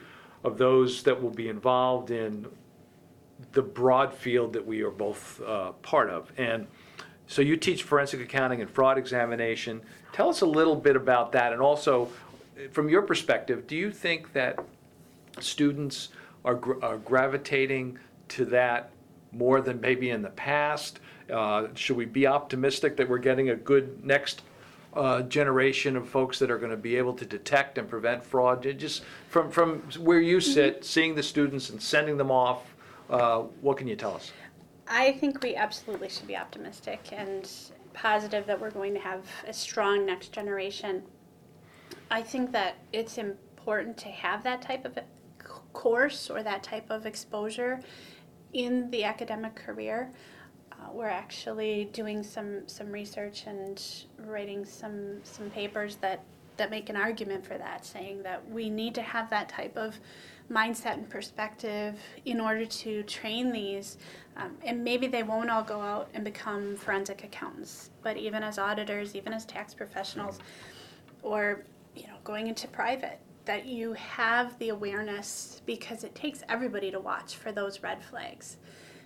of 0.44 0.58
those 0.58 1.02
that 1.04 1.22
will 1.22 1.30
be 1.30 1.48
involved 1.48 2.10
in 2.10 2.46
the 3.52 3.62
broad 3.62 4.12
field 4.12 4.52
that 4.52 4.66
we 4.66 4.82
are 4.82 4.90
both 4.90 5.40
uh, 5.40 5.72
part 5.80 6.10
of. 6.10 6.30
And 6.36 6.66
so 7.26 7.40
you 7.40 7.56
teach 7.56 7.82
forensic 7.84 8.20
accounting 8.20 8.60
and 8.60 8.68
fraud 8.68 8.98
examination. 8.98 9.80
Tell 10.12 10.28
us 10.28 10.40
a 10.40 10.46
little 10.46 10.76
bit 10.76 10.96
about 10.96 11.32
that. 11.32 11.52
And 11.52 11.62
also, 11.62 12.08
from 12.72 12.88
your 12.88 13.02
perspective, 13.02 13.66
do 13.66 13.76
you 13.76 13.90
think 13.90 14.32
that 14.32 14.58
students 15.38 16.08
are 16.44 16.54
gr- 16.54 16.82
are 16.82 16.98
gravitating 16.98 17.98
to 18.28 18.44
that 18.46 18.90
more 19.32 19.60
than 19.60 19.80
maybe 19.80 20.10
in 20.10 20.22
the 20.22 20.30
past? 20.30 21.00
Uh, 21.30 21.68
Should 21.74 21.96
we 21.96 22.06
be 22.06 22.26
optimistic 22.26 22.96
that 22.96 23.08
we're 23.08 23.18
getting 23.18 23.50
a 23.50 23.56
good 23.56 24.04
next 24.04 24.42
uh, 24.94 25.22
generation 25.22 25.96
of 25.96 26.08
folks 26.08 26.40
that 26.40 26.50
are 26.50 26.58
going 26.58 26.72
to 26.72 26.76
be 26.76 26.96
able 26.96 27.12
to 27.14 27.24
detect 27.24 27.78
and 27.78 27.88
prevent 27.88 28.24
fraud? 28.24 28.62
Just 28.78 29.04
from, 29.28 29.50
from 29.50 29.80
where 29.98 30.20
you 30.20 30.40
sit, 30.40 30.84
seeing 30.84 31.14
the 31.14 31.22
students 31.22 31.70
and 31.70 31.80
sending 31.80 32.16
them 32.16 32.30
off, 32.30 32.74
uh, 33.08 33.40
what 33.60 33.76
can 33.76 33.86
you 33.86 33.96
tell 33.96 34.14
us? 34.14 34.32
I 34.88 35.12
think 35.12 35.40
we 35.42 35.54
absolutely 35.54 36.08
should 36.08 36.26
be 36.26 36.36
optimistic 36.36 37.00
and 37.12 37.48
positive 38.00 38.46
that 38.46 38.58
we're 38.58 38.70
going 38.70 38.94
to 38.94 39.00
have 39.00 39.26
a 39.46 39.52
strong 39.52 40.06
next 40.06 40.32
generation. 40.32 41.02
I 42.10 42.22
think 42.22 42.50
that 42.52 42.76
it's 42.92 43.18
important 43.18 43.98
to 43.98 44.08
have 44.08 44.42
that 44.44 44.62
type 44.62 44.86
of 44.86 44.98
course 45.72 46.30
or 46.30 46.42
that 46.42 46.62
type 46.62 46.90
of 46.90 47.04
exposure 47.04 47.80
in 48.54 48.90
the 48.90 49.04
academic 49.04 49.54
career. 49.54 50.10
Uh, 50.72 50.88
we're 50.92 51.08
actually 51.08 51.90
doing 51.92 52.22
some, 52.22 52.66
some 52.66 52.90
research 52.90 53.44
and 53.46 53.82
writing 54.18 54.64
some, 54.64 55.22
some 55.22 55.50
papers 55.50 55.96
that, 55.96 56.24
that 56.56 56.70
make 56.70 56.88
an 56.88 56.96
argument 56.96 57.44
for 57.44 57.58
that, 57.58 57.84
saying 57.84 58.22
that 58.22 58.48
we 58.50 58.70
need 58.70 58.94
to 58.94 59.02
have 59.02 59.28
that 59.28 59.48
type 59.48 59.76
of 59.76 60.00
mindset 60.50 60.94
and 60.94 61.08
perspective 61.08 61.98
in 62.24 62.40
order 62.40 62.66
to 62.66 63.02
train 63.04 63.52
these. 63.52 63.98
Um, 64.36 64.56
and 64.64 64.82
maybe 64.82 65.06
they 65.06 65.22
won't 65.22 65.50
all 65.50 65.62
go 65.62 65.80
out 65.80 66.08
and 66.14 66.24
become 66.24 66.76
forensic 66.76 67.24
accountants, 67.24 67.90
but 68.02 68.16
even 68.16 68.42
as 68.42 68.58
auditors, 68.58 69.14
even 69.14 69.32
as 69.32 69.44
tax 69.44 69.74
professionals, 69.74 70.38
or 71.22 71.64
you 71.94 72.06
know 72.06 72.16
going 72.24 72.46
into 72.46 72.68
private 72.68 73.18
that 73.44 73.66
you 73.66 73.92
have 73.94 74.58
the 74.58 74.68
awareness 74.68 75.62
because 75.66 76.04
it 76.04 76.14
takes 76.14 76.42
everybody 76.48 76.90
to 76.90 77.00
watch 77.00 77.36
for 77.36 77.52
those 77.52 77.82
red 77.82 78.02
flags 78.02 78.58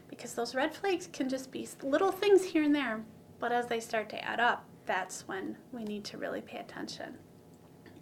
because 0.09 0.35
those 0.35 0.55
red 0.55 0.75
flags 0.75 1.09
can 1.13 1.29
just 1.29 1.51
be 1.51 1.69
little 1.83 2.13
things 2.13 2.45
here 2.45 2.63
and 2.63 2.75
there 2.75 3.03
but 3.39 3.53
as 3.53 3.67
they 3.67 3.81
start 3.81 4.09
to 4.09 4.23
add 4.25 4.41
up 4.41 4.65
that's 4.87 5.27
when 5.27 5.57
we 5.73 5.85
need 5.85 6.05
to 6.05 6.19
really 6.19 6.41
pay 6.41 6.59
attention 6.59 7.17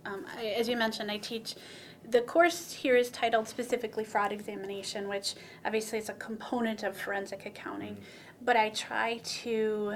um, 0.05 0.25
I, 0.37 0.47
as 0.47 0.69
you 0.69 0.77
mentioned 0.77 1.11
i 1.11 1.19
teach 1.19 1.55
the 2.09 2.21
course 2.21 2.73
here 2.73 2.97
is 2.97 3.11
titled 3.11 3.49
specifically 3.49 4.05
fraud 4.05 4.33
examination 4.33 5.09
which 5.09 5.35
obviously 5.65 5.99
is 5.99 6.09
a 6.09 6.15
component 6.15 6.83
of 6.83 6.97
forensic 6.97 7.47
accounting 7.47 7.95
mm-hmm. 7.95 8.45
but 8.45 8.57
i 8.57 8.69
try 8.71 9.19
to 9.25 9.95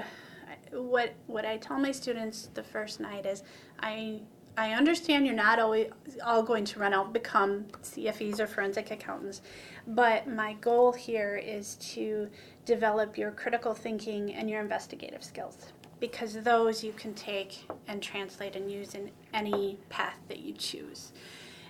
what 0.71 1.13
what 1.27 1.45
I 1.45 1.57
tell 1.57 1.79
my 1.79 1.91
students 1.91 2.49
the 2.53 2.63
first 2.63 2.99
night 2.99 3.25
is 3.25 3.43
I 3.79 4.21
I 4.57 4.71
understand 4.71 5.25
you're 5.25 5.35
not 5.35 5.59
always 5.59 5.91
all 6.25 6.41
going 6.41 6.65
to 6.65 6.79
run 6.79 6.93
out 6.93 7.05
and 7.05 7.13
become 7.13 7.65
CFEs 7.83 8.39
or 8.39 8.47
forensic 8.47 8.89
accountants, 8.89 9.41
but 9.85 10.27
my 10.27 10.53
goal 10.53 10.91
here 10.93 11.37
is 11.37 11.75
to 11.75 12.27
develop 12.65 13.17
your 13.19 13.29
critical 13.31 13.75
thinking 13.75 14.33
and 14.33 14.49
your 14.49 14.61
investigative 14.61 15.23
skills 15.23 15.73
because 15.99 16.33
those 16.41 16.83
you 16.83 16.91
can 16.93 17.13
take 17.13 17.69
and 17.87 18.01
translate 18.01 18.55
and 18.55 18.71
use 18.71 18.95
in 18.95 19.11
any 19.33 19.77
path 19.89 20.17
that 20.27 20.39
you 20.39 20.53
choose. 20.53 21.11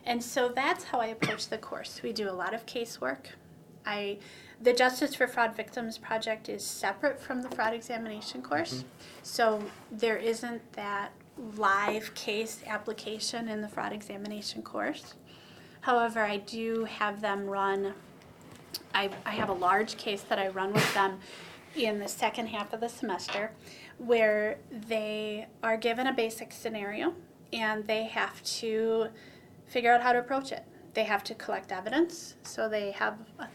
And 0.08 0.24
so 0.24 0.48
that's 0.48 0.86
how 0.86 1.00
I 1.00 1.08
approach 1.08 1.50
the 1.50 1.58
course. 1.58 2.02
We 2.02 2.14
do 2.14 2.30
a 2.30 2.32
lot 2.32 2.54
of 2.54 2.66
casework. 2.66 3.28
I 3.86 4.18
the 4.60 4.74
Justice 4.74 5.14
for 5.14 5.28
Fraud 5.28 5.56
Victims 5.56 6.00
project 6.00 6.50
is 6.50 6.66
separate 6.66 7.20
from 7.20 7.44
the 7.44 7.50
fraud 7.50 7.74
examination 7.74 8.42
course. 8.42 8.74
Mm-hmm. 8.74 8.88
So 9.22 9.64
there 9.92 10.18
isn't 10.18 10.74
that 10.74 11.12
live 11.56 12.16
case 12.16 12.64
application 12.66 13.50
in 13.50 13.62
the 13.62 13.68
fraud 13.68 13.94
examination 13.94 14.64
course. 14.64 15.14
However, 15.82 16.22
I 16.22 16.38
do 16.38 16.86
have 16.86 17.22
them 17.22 17.46
run 17.46 17.94
I, 18.94 19.10
I 19.26 19.32
have 19.32 19.50
a 19.50 19.54
large 19.54 19.98
case 19.98 20.24
that 20.24 20.40
I 20.40 20.48
run 20.48 20.74
with 20.74 20.94
them 20.94 21.20
in 21.76 22.00
the 22.00 22.08
second 22.08 22.48
half 22.48 22.74
of 22.74 22.80
the 22.80 22.90
semester 22.90 23.52
where 23.98 24.58
they 24.72 25.48
are 25.62 25.78
given 25.78 26.08
a 26.08 26.14
basic 26.14 26.52
scenario 26.52 27.14
and 27.54 27.86
they 27.86 28.06
have 28.06 28.42
to 28.44 29.10
figure 29.68 29.94
out 29.94 30.02
how 30.02 30.14
to 30.14 30.20
approach 30.20 30.52
it. 30.52 30.64
They 30.94 31.04
have 31.04 31.24
to 31.26 31.36
collect 31.36 31.72
evidence, 31.72 32.36
so 32.44 32.68
they 32.68 32.92
have 32.92 33.18
a, 33.40 33.48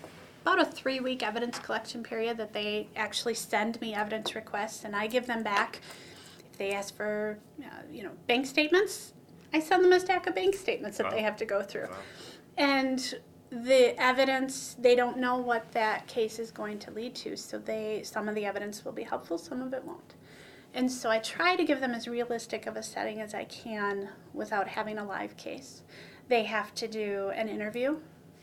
about 0.42 0.61
a 0.61 0.64
three 0.64 1.01
week 1.01 1.22
evidence 1.22 1.59
collection 1.59 2.03
period 2.03 2.37
that 2.37 2.53
they 2.53 2.88
actually 2.96 3.35
send 3.35 3.81
me 3.81 3.94
evidence 3.94 4.35
requests 4.35 4.85
and 4.85 4.94
I 4.94 5.07
give 5.07 5.27
them 5.27 5.42
back. 5.42 5.81
If 6.53 6.59
they 6.59 6.72
ask 6.72 6.94
for, 6.96 7.38
uh, 7.64 7.68
you 7.90 8.03
know, 8.03 8.11
bank 8.27 8.46
statements, 8.46 9.14
I 9.53 9.61
send 9.61 9.85
them 9.85 9.92
a 9.92 10.01
stack 10.01 10.27
of 10.27 10.35
bank 10.35 10.55
statements 10.55 10.98
that 10.98 11.11
they 11.11 11.22
have 11.22 11.37
to 11.38 11.44
go 11.44 11.62
through. 11.62 11.88
And 12.57 13.14
the 13.51 14.01
evidence, 14.01 14.77
they 14.79 14.94
don't 14.94 15.18
know 15.18 15.37
what 15.37 15.70
that 15.72 16.07
case 16.07 16.38
is 16.38 16.51
going 16.51 16.79
to 16.81 16.90
lead 16.90 17.14
to, 17.16 17.37
so 17.37 17.59
they 17.59 18.03
some 18.03 18.29
of 18.29 18.35
the 18.35 18.46
evidence 18.46 18.85
will 18.85 18.92
be 18.92 19.03
helpful, 19.03 19.37
some 19.37 19.61
of 19.61 19.75
it 19.75 19.85
won't. 19.85 20.14
And 20.75 20.91
so 20.91 21.11
I 21.11 21.19
try 21.19 21.57
to 21.57 21.65
give 21.65 21.81
them 21.81 21.93
as 21.93 22.09
realistic 22.09 22.67
of 22.67 22.77
a 22.77 22.83
setting 22.83 23.21
as 23.21 23.35
I 23.35 23.45
can 23.45 24.09
without 24.33 24.69
having 24.69 24.99
a 24.99 25.05
live 25.05 25.37
case. 25.37 25.83
They 26.29 26.45
have 26.45 26.75
to 26.77 26.89
do 26.89 27.31
an 27.35 27.49
interview, 27.49 27.99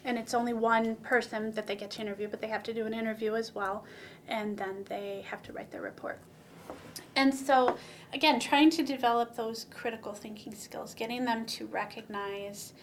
and 0.06 0.18
it's 0.18 0.34
only 0.34 0.54
one 0.54 0.96
person 0.98 1.52
that 1.54 1.66
they 1.66 1.76
get 1.76 1.92
to 1.92 2.02
interview, 2.02 2.28
but 2.28 2.40
they 2.40 2.48
have 2.48 2.64
to 2.64 2.74
do 2.74 2.86
an 2.86 2.94
interview 2.94 3.36
as 3.36 3.56
well, 3.56 3.84
and 4.28 4.58
then 4.58 4.86
they 4.88 5.26
have 5.30 5.42
to 5.44 5.54
write 5.54 5.72
their 5.72 5.82
report. 5.82 6.20
And 7.16 7.34
so, 7.34 7.78
again, 8.14 8.40
trying 8.40 8.70
to 8.72 8.84
develop 8.84 9.36
those 9.36 9.66
critical 9.72 10.14
thinking 10.14 10.54
skills, 10.54 10.94
getting 10.94 11.26
them 11.26 11.46
to 11.48 11.66
recognize 11.66 12.74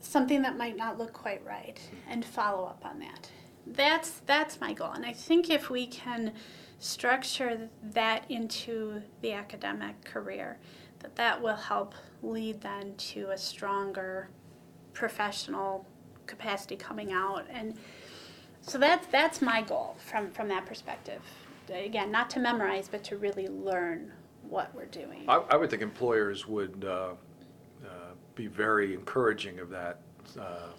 something 0.00 0.40
that 0.42 0.56
might 0.56 0.76
not 0.76 0.98
look 0.98 1.12
quite 1.12 1.44
right 1.44 1.78
and 2.08 2.24
follow 2.24 2.64
up 2.64 2.82
on 2.84 2.98
that. 3.00 3.30
That's 3.66 4.20
that's 4.26 4.60
my 4.60 4.72
goal. 4.72 4.92
And 4.92 5.04
I 5.04 5.12
think 5.12 5.50
if 5.50 5.68
we 5.68 5.86
can 5.86 6.32
structure 6.80 7.68
that 7.82 8.24
into 8.28 9.00
the 9.22 9.32
academic 9.32 10.02
career, 10.04 10.58
that 10.98 11.14
that 11.14 11.40
will 11.40 11.56
help 11.56 11.94
lead 12.22 12.60
then 12.60 12.94
to 12.96 13.30
a 13.30 13.38
stronger 13.38 14.28
professional 14.92 15.86
capacity 16.26 16.76
coming 16.76 17.12
out 17.12 17.44
and 17.50 17.76
so 18.62 18.78
that's 18.78 19.06
that's 19.08 19.40
my 19.40 19.62
goal 19.62 19.96
from 19.98 20.30
from 20.30 20.48
that 20.48 20.66
perspective. 20.66 21.22
Again, 21.72 22.10
not 22.10 22.28
to 22.30 22.40
memorize, 22.40 22.88
but 22.88 23.04
to 23.04 23.16
really 23.16 23.48
learn 23.48 24.12
what 24.42 24.74
we're 24.74 24.86
doing. 24.86 25.24
I, 25.28 25.36
I 25.50 25.56
would 25.56 25.70
think 25.70 25.82
employers 25.82 26.46
would 26.46 26.84
uh, 26.86 27.12
uh, 27.84 27.88
be 28.34 28.48
very 28.48 28.92
encouraging 28.92 29.60
of 29.60 29.70
that, 29.70 30.00
uh, 30.38 30.70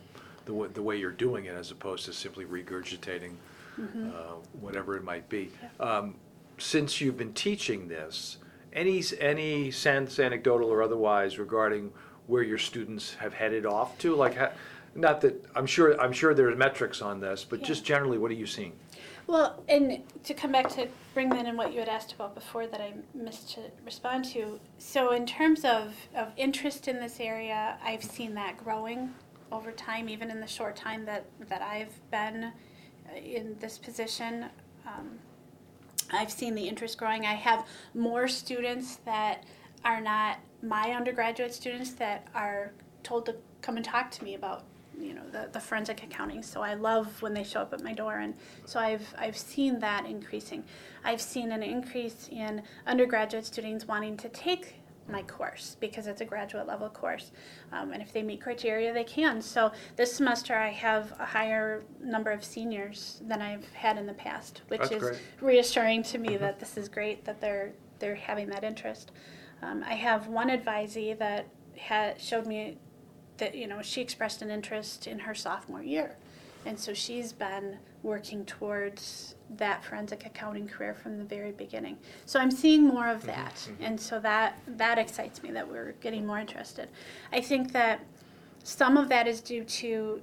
the 0.46 0.54
way, 0.54 0.68
the 0.68 0.82
way 0.82 0.98
you're 0.98 1.12
doing 1.12 1.46
it, 1.46 1.56
as 1.56 1.72
opposed 1.72 2.06
to 2.06 2.14
simply 2.14 2.44
regurgitating. 2.46 3.36
Uh, 3.80 4.36
whatever 4.60 4.96
it 4.98 5.04
might 5.04 5.28
be. 5.30 5.52
Um, 5.80 6.16
Since 6.58 7.02
you've 7.02 7.18
been 7.18 7.34
teaching 7.34 7.88
this, 7.88 8.38
any, 8.74 9.04
any 9.20 9.72
sense, 9.72 10.20
anecdotal 10.20 10.70
or 10.70 10.82
otherwise, 10.82 11.40
regarding 11.40 11.92
where 12.28 12.44
your 12.44 12.58
students 12.58 13.16
have 13.16 13.34
headed 13.34 13.66
off 13.66 13.98
to? 14.00 14.16
Like, 14.16 14.38
ha- 14.38 14.52
not 14.96 15.22
that, 15.22 15.44
I'm 15.56 15.66
sure, 15.66 16.00
I'm 16.00 16.14
sure 16.14 16.34
there's 16.34 16.58
metrics 16.58 17.02
on 17.02 17.20
this, 17.20 17.44
but 17.44 17.62
just 17.64 17.84
generally, 17.84 18.18
what 18.18 18.32
are 18.32 18.36
you 18.36 18.46
seeing? 18.46 18.74
Well, 19.28 19.64
and 19.70 20.04
to 20.24 20.34
come 20.34 20.52
back 20.52 20.70
to 20.70 20.88
bring 21.14 21.30
that 21.30 21.46
in 21.46 21.56
what 21.56 21.74
you 21.74 21.80
had 21.80 21.90
asked 21.90 22.14
about 22.14 22.36
before 22.36 22.68
that 22.68 22.82
I 22.82 22.94
missed 23.14 23.52
to 23.52 23.62
respond 23.86 24.26
to. 24.26 24.60
So, 24.78 25.12
in 25.12 25.26
terms 25.26 25.64
of, 25.64 25.94
of 26.16 26.32
interest 26.38 26.88
in 26.88 27.00
this 27.00 27.20
area, 27.20 27.78
I've 27.84 28.04
seen 28.04 28.34
that 28.36 28.58
growing 28.58 29.14
over 29.52 29.72
time, 29.72 30.10
even 30.10 30.32
in 30.32 30.40
the 30.40 30.48
short 30.48 30.76
time 30.76 31.06
that, 31.06 31.26
that 31.50 31.62
I've 31.62 32.00
been 32.12 32.52
in 33.16 33.56
this 33.60 33.78
position. 33.78 34.46
Um, 34.86 35.20
I've 36.12 36.32
seen 36.32 36.56
the 36.56 36.68
interest 36.68 36.98
growing. 36.98 37.26
I 37.26 37.34
have 37.34 37.66
more 37.94 38.28
students 38.28 38.98
that 39.06 39.44
are 39.86 40.02
not 40.02 40.40
my 40.62 40.92
undergraduate 40.92 41.54
students 41.54 41.92
that 41.94 42.28
are 42.36 42.72
told 43.04 43.26
to 43.26 43.36
come 43.62 43.78
and 43.78 43.86
talk 43.86 44.12
to 44.12 44.24
me 44.24 44.36
about 44.36 44.64
you 45.00 45.14
know 45.14 45.24
the, 45.32 45.50
the 45.54 45.60
forensic 45.60 46.04
accounting 46.04 46.44
so 46.44 46.62
i 46.62 46.74
love 46.74 47.22
when 47.22 47.34
they 47.34 47.44
show 47.44 47.62
up 47.62 47.74
at 47.74 47.82
my 47.82 47.94
door 47.94 48.20
and 48.20 48.34
so 48.66 48.80
i've 48.80 49.14
i've 49.18 49.38
seen 49.38 49.80
that 49.80 50.06
increasing 50.06 50.64
i've 51.04 51.22
seen 51.22 51.52
an 51.52 51.64
increase 51.64 52.28
in 52.32 52.62
undergraduate 52.86 53.46
students 53.46 53.88
wanting 53.88 54.18
to 54.18 54.30
take 54.30 54.81
my 55.08 55.22
course 55.24 55.76
because 55.80 56.08
it's 56.08 56.22
a 56.22 56.26
graduate 56.26 56.68
level 56.68 56.90
course. 56.90 57.32
Um, 57.72 57.92
and 57.92 58.02
if 58.02 58.14
they 58.14 58.24
meet 58.24 58.42
criteria, 58.42 58.94
they 58.94 59.04
can. 59.04 59.42
So 59.42 59.72
this 59.96 60.14
semester, 60.14 60.56
I 60.56 60.70
have 60.70 61.14
a 61.20 61.26
higher 61.26 61.84
number 62.02 62.32
of 62.32 62.44
seniors 62.44 63.22
than 63.28 63.42
I've 63.42 63.72
had 63.74 63.98
in 63.98 64.06
the 64.06 64.14
past, 64.14 64.62
which 64.68 64.82
That's 64.82 64.92
is 64.92 65.02
great. 65.02 65.20
reassuring 65.42 66.04
to 66.04 66.18
me 66.18 66.38
that 66.38 66.60
this 66.60 66.78
is 66.78 66.90
great 66.90 67.26
that 67.26 67.42
they're 67.42 67.74
they're 68.00 68.16
having 68.16 68.50
that 68.50 68.64
interest. 68.64 69.12
Um, 69.62 69.84
I 69.88 69.94
have 69.94 70.28
one 70.28 70.50
advisee 70.50 71.18
that 71.20 71.48
had 71.78 72.20
showed 72.20 72.48
me 72.48 72.78
that 73.38 73.56
you 73.56 73.68
know 73.68 73.82
she 73.82 74.02
expressed 74.02 74.42
an 74.42 74.50
interest 74.50 75.08
in 75.08 75.20
her 75.20 75.36
sophomore 75.36 75.84
year, 75.84 76.18
and 76.66 76.80
so 76.80 76.94
she's 76.94 77.34
been 77.34 77.78
working 78.04 78.46
towards 78.46 79.36
that 79.58 79.84
forensic 79.84 80.26
accounting 80.26 80.68
career 80.68 80.94
from 80.94 81.18
the 81.18 81.24
very 81.24 81.52
beginning. 81.52 81.98
So 82.26 82.40
I'm 82.40 82.52
seeing 82.52 82.88
more 82.88 83.08
of 83.08 83.20
mm-hmm, 83.20 83.28
that, 83.28 83.56
mm-hmm. 83.56 83.84
and 83.84 84.00
so 84.00 84.20
that 84.20 84.58
that 84.68 84.98
excites 84.98 85.44
me 85.44 85.52
that 85.52 85.68
we're 85.68 85.94
getting 86.02 86.26
more 86.26 86.40
interested. 86.40 86.90
I 87.32 87.42
think 87.42 87.72
that 87.74 88.06
some 88.64 88.98
of 88.98 89.10
that 89.10 89.28
is 89.28 89.42
due 89.42 89.64
to 89.64 90.22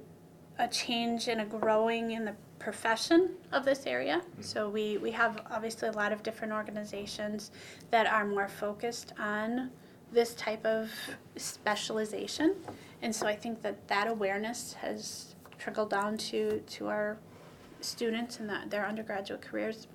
a 0.57 0.67
change 0.67 1.27
and 1.27 1.41
a 1.41 1.45
growing 1.45 2.11
in 2.11 2.25
the 2.25 2.35
profession 2.59 3.31
of 3.51 3.63
this 3.63 3.85
area. 3.85 4.17
Mm-hmm. 4.17 4.41
So 4.41 4.69
we, 4.69 4.97
we 4.97 5.11
have 5.11 5.41
obviously 5.49 5.87
a 5.87 5.93
lot 5.93 6.11
of 6.11 6.21
different 6.23 6.53
organizations 6.53 7.51
that 7.91 8.05
are 8.05 8.25
more 8.25 8.47
focused 8.47 9.13
on 9.17 9.71
this 10.11 10.33
type 10.33 10.65
of 10.65 10.91
specialization. 11.37 12.55
And 13.01 13.15
so 13.15 13.27
I 13.27 13.35
think 13.35 13.61
that 13.61 13.87
that 13.87 14.07
awareness 14.07 14.73
has 14.73 15.35
trickled 15.57 15.89
down 15.89 16.17
to, 16.17 16.59
to 16.59 16.87
our 16.87 17.17
students 17.81 18.39
and 18.39 18.49
that 18.49 18.69
their 18.69 18.85
undergraduate 18.85 19.41
careers. 19.41 19.87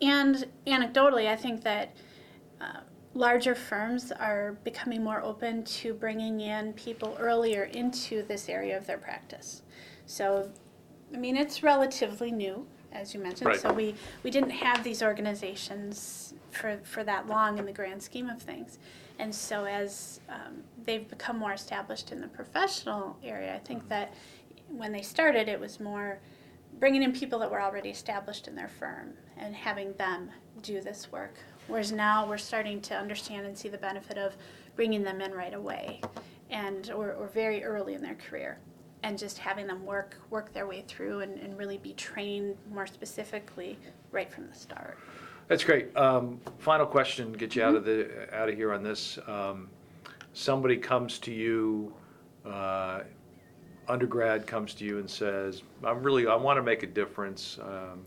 And 0.00 0.46
anecdotally, 0.66 1.26
I 1.28 1.36
think 1.36 1.62
that 1.64 1.94
uh, 2.60 2.80
larger 3.14 3.54
firms 3.54 4.12
are 4.12 4.52
becoming 4.64 5.02
more 5.02 5.22
open 5.22 5.64
to 5.64 5.94
bringing 5.94 6.40
in 6.40 6.72
people 6.74 7.16
earlier 7.18 7.64
into 7.64 8.22
this 8.22 8.48
area 8.48 8.76
of 8.76 8.86
their 8.86 8.98
practice. 8.98 9.62
So, 10.06 10.50
I 11.12 11.16
mean, 11.16 11.36
it's 11.36 11.62
relatively 11.62 12.30
new, 12.30 12.66
as 12.92 13.12
you 13.12 13.20
mentioned. 13.20 13.48
Right. 13.48 13.60
So 13.60 13.72
we, 13.72 13.94
we 14.22 14.30
didn't 14.30 14.50
have 14.50 14.84
these 14.84 15.02
organizations 15.02 16.34
for, 16.50 16.78
for 16.84 17.02
that 17.04 17.26
long 17.26 17.58
in 17.58 17.66
the 17.66 17.72
grand 17.72 18.02
scheme 18.02 18.28
of 18.28 18.40
things. 18.40 18.78
And 19.18 19.34
so 19.34 19.64
as 19.64 20.20
um, 20.28 20.62
they've 20.84 21.08
become 21.08 21.38
more 21.38 21.52
established 21.52 22.12
in 22.12 22.20
the 22.20 22.28
professional 22.28 23.16
area, 23.24 23.54
I 23.54 23.58
think 23.58 23.88
that 23.88 24.14
when 24.68 24.92
they 24.92 25.02
started, 25.02 25.48
it 25.48 25.58
was 25.58 25.80
more 25.80 26.20
bringing 26.78 27.02
in 27.02 27.12
people 27.12 27.38
that 27.40 27.50
were 27.50 27.60
already 27.60 27.90
established 27.90 28.48
in 28.48 28.54
their 28.54 28.68
firm 28.68 29.12
and 29.36 29.54
having 29.54 29.92
them 29.94 30.30
do 30.62 30.80
this 30.80 31.10
work. 31.12 31.34
Whereas 31.66 31.92
now 31.92 32.26
we're 32.26 32.38
starting 32.38 32.80
to 32.82 32.96
understand 32.96 33.46
and 33.46 33.56
see 33.56 33.68
the 33.68 33.78
benefit 33.78 34.16
of 34.16 34.36
bringing 34.76 35.02
them 35.02 35.20
in 35.20 35.32
right 35.32 35.54
away 35.54 36.00
and 36.50 36.90
or, 36.92 37.12
or 37.12 37.28
very 37.28 37.62
early 37.64 37.94
in 37.94 38.02
their 38.02 38.14
career 38.14 38.58
and 39.02 39.18
just 39.18 39.38
having 39.38 39.66
them 39.66 39.84
work 39.84 40.16
work 40.30 40.52
their 40.52 40.66
way 40.66 40.82
through 40.88 41.20
and, 41.20 41.38
and 41.38 41.56
really 41.58 41.78
be 41.78 41.92
trained 41.92 42.56
more 42.72 42.86
specifically 42.86 43.78
right 44.10 44.32
from 44.32 44.46
the 44.48 44.54
start. 44.54 44.98
That's 45.46 45.64
great. 45.64 45.96
Um, 45.96 46.40
Final 46.58 46.86
question, 46.86 47.32
get 47.32 47.54
you 47.54 47.62
out 47.62 47.74
of 47.74 47.84
the, 47.84 48.28
out 48.32 48.48
of 48.48 48.54
here 48.54 48.72
on 48.72 48.82
this. 48.82 49.18
Um, 49.26 49.68
Somebody 50.34 50.76
comes 50.76 51.18
to 51.20 51.32
you, 51.32 51.92
uh, 52.46 53.00
undergrad 53.88 54.46
comes 54.46 54.74
to 54.74 54.84
you 54.84 54.98
and 54.98 55.08
says, 55.08 55.62
I'm 55.82 56.02
really, 56.02 56.26
I 56.26 56.34
want 56.36 56.58
to 56.58 56.62
make 56.62 56.82
a 56.82 56.86
difference. 56.86 57.58
Um, 57.62 58.04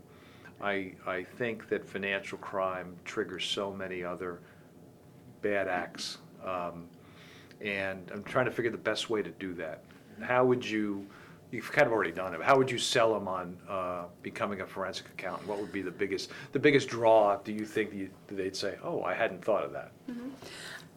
I, 0.61 0.93
I 1.07 1.23
think 1.23 1.67
that 1.69 1.85
financial 1.87 2.37
crime 2.37 2.95
triggers 3.03 3.45
so 3.45 3.71
many 3.73 4.03
other 4.03 4.39
bad 5.41 5.67
acts. 5.67 6.19
Um, 6.45 6.85
And 7.61 8.09
I'm 8.13 8.23
trying 8.23 8.45
to 8.45 8.51
figure 8.51 8.71
the 8.71 8.77
best 8.77 9.09
way 9.09 9.21
to 9.21 9.29
do 9.31 9.53
that. 9.55 9.83
How 10.21 10.43
would 10.45 10.63
you, 10.67 11.05
you've 11.51 11.71
kind 11.71 11.85
of 11.87 11.93
already 11.93 12.11
done 12.11 12.33
it, 12.33 12.37
but 12.37 12.45
how 12.45 12.57
would 12.57 12.69
you 12.71 12.77
sell 12.79 13.13
them 13.13 13.27
on 13.27 13.57
uh, 13.69 14.03
becoming 14.23 14.61
a 14.61 14.65
forensic 14.65 15.07
accountant? 15.09 15.47
What 15.47 15.59
would 15.59 15.71
be 15.71 15.81
the 15.81 15.91
biggest, 15.91 16.29
the 16.51 16.59
biggest 16.59 16.87
draw, 16.89 17.37
do 17.37 17.51
you 17.51 17.65
think 17.65 17.93
you- 17.93 18.09
they'd 18.27 18.55
say, 18.55 18.77
oh, 18.83 19.03
I 19.03 19.13
hadn't 19.15 19.43
thought 19.43 19.63
of 19.63 19.71
that? 19.73 19.91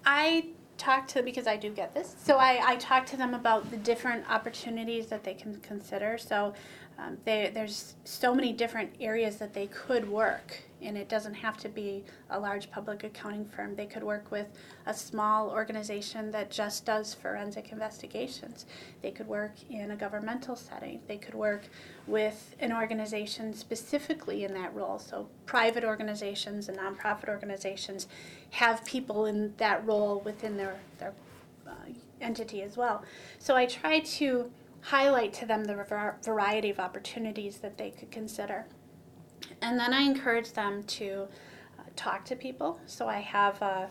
I 0.06 0.46
talk 0.76 1.06
to 1.08 1.22
because 1.22 1.46
I 1.46 1.56
do 1.56 1.70
get 1.70 1.94
this. 1.94 2.14
So 2.18 2.36
I, 2.36 2.60
I 2.64 2.76
talk 2.76 3.06
to 3.06 3.16
them 3.16 3.34
about 3.34 3.70
the 3.70 3.76
different 3.76 4.28
opportunities 4.30 5.06
that 5.06 5.24
they 5.24 5.34
can 5.34 5.60
consider. 5.60 6.18
So 6.18 6.54
um, 6.98 7.18
they, 7.24 7.50
there's 7.52 7.94
so 8.04 8.34
many 8.34 8.52
different 8.52 8.92
areas 9.00 9.36
that 9.36 9.52
they 9.52 9.66
could 9.66 10.08
work, 10.08 10.62
and 10.80 10.96
it 10.96 11.08
doesn't 11.08 11.34
have 11.34 11.56
to 11.58 11.68
be 11.68 12.04
a 12.30 12.38
large 12.38 12.70
public 12.70 13.02
accounting 13.02 13.44
firm. 13.44 13.74
They 13.74 13.86
could 13.86 14.04
work 14.04 14.30
with 14.30 14.46
a 14.86 14.94
small 14.94 15.50
organization 15.50 16.30
that 16.30 16.50
just 16.50 16.84
does 16.84 17.12
forensic 17.12 17.72
investigations. 17.72 18.66
They 19.02 19.10
could 19.10 19.26
work 19.26 19.54
in 19.70 19.90
a 19.90 19.96
governmental 19.96 20.54
setting. 20.54 21.00
They 21.08 21.16
could 21.16 21.34
work 21.34 21.62
with 22.06 22.54
an 22.60 22.72
organization 22.72 23.54
specifically 23.54 24.44
in 24.44 24.54
that 24.54 24.72
role. 24.74 25.00
So 25.00 25.28
private 25.46 25.84
organizations 25.84 26.68
and 26.68 26.78
nonprofit 26.78 27.28
organizations 27.28 28.06
have 28.50 28.84
people 28.84 29.26
in 29.26 29.54
that 29.56 29.84
role 29.84 30.20
within 30.20 30.56
their 30.56 30.76
their 31.00 31.12
uh, 31.66 31.72
entity 32.20 32.62
as 32.62 32.76
well. 32.76 33.02
So 33.38 33.56
I 33.56 33.66
try 33.66 33.98
to 33.98 34.50
highlight 34.84 35.32
to 35.32 35.46
them 35.46 35.64
the 35.64 35.74
var- 35.74 36.18
variety 36.22 36.68
of 36.68 36.78
opportunities 36.78 37.56
that 37.58 37.78
they 37.78 37.90
could 37.90 38.10
consider. 38.10 38.66
And 39.62 39.78
then 39.80 39.94
I 39.94 40.02
encourage 40.02 40.52
them 40.52 40.82
to 40.84 41.26
uh, 41.78 41.82
talk 41.96 42.24
to 42.26 42.36
people. 42.36 42.78
So 42.84 43.08
I 43.08 43.20
have 43.20 43.60
a 43.62 43.88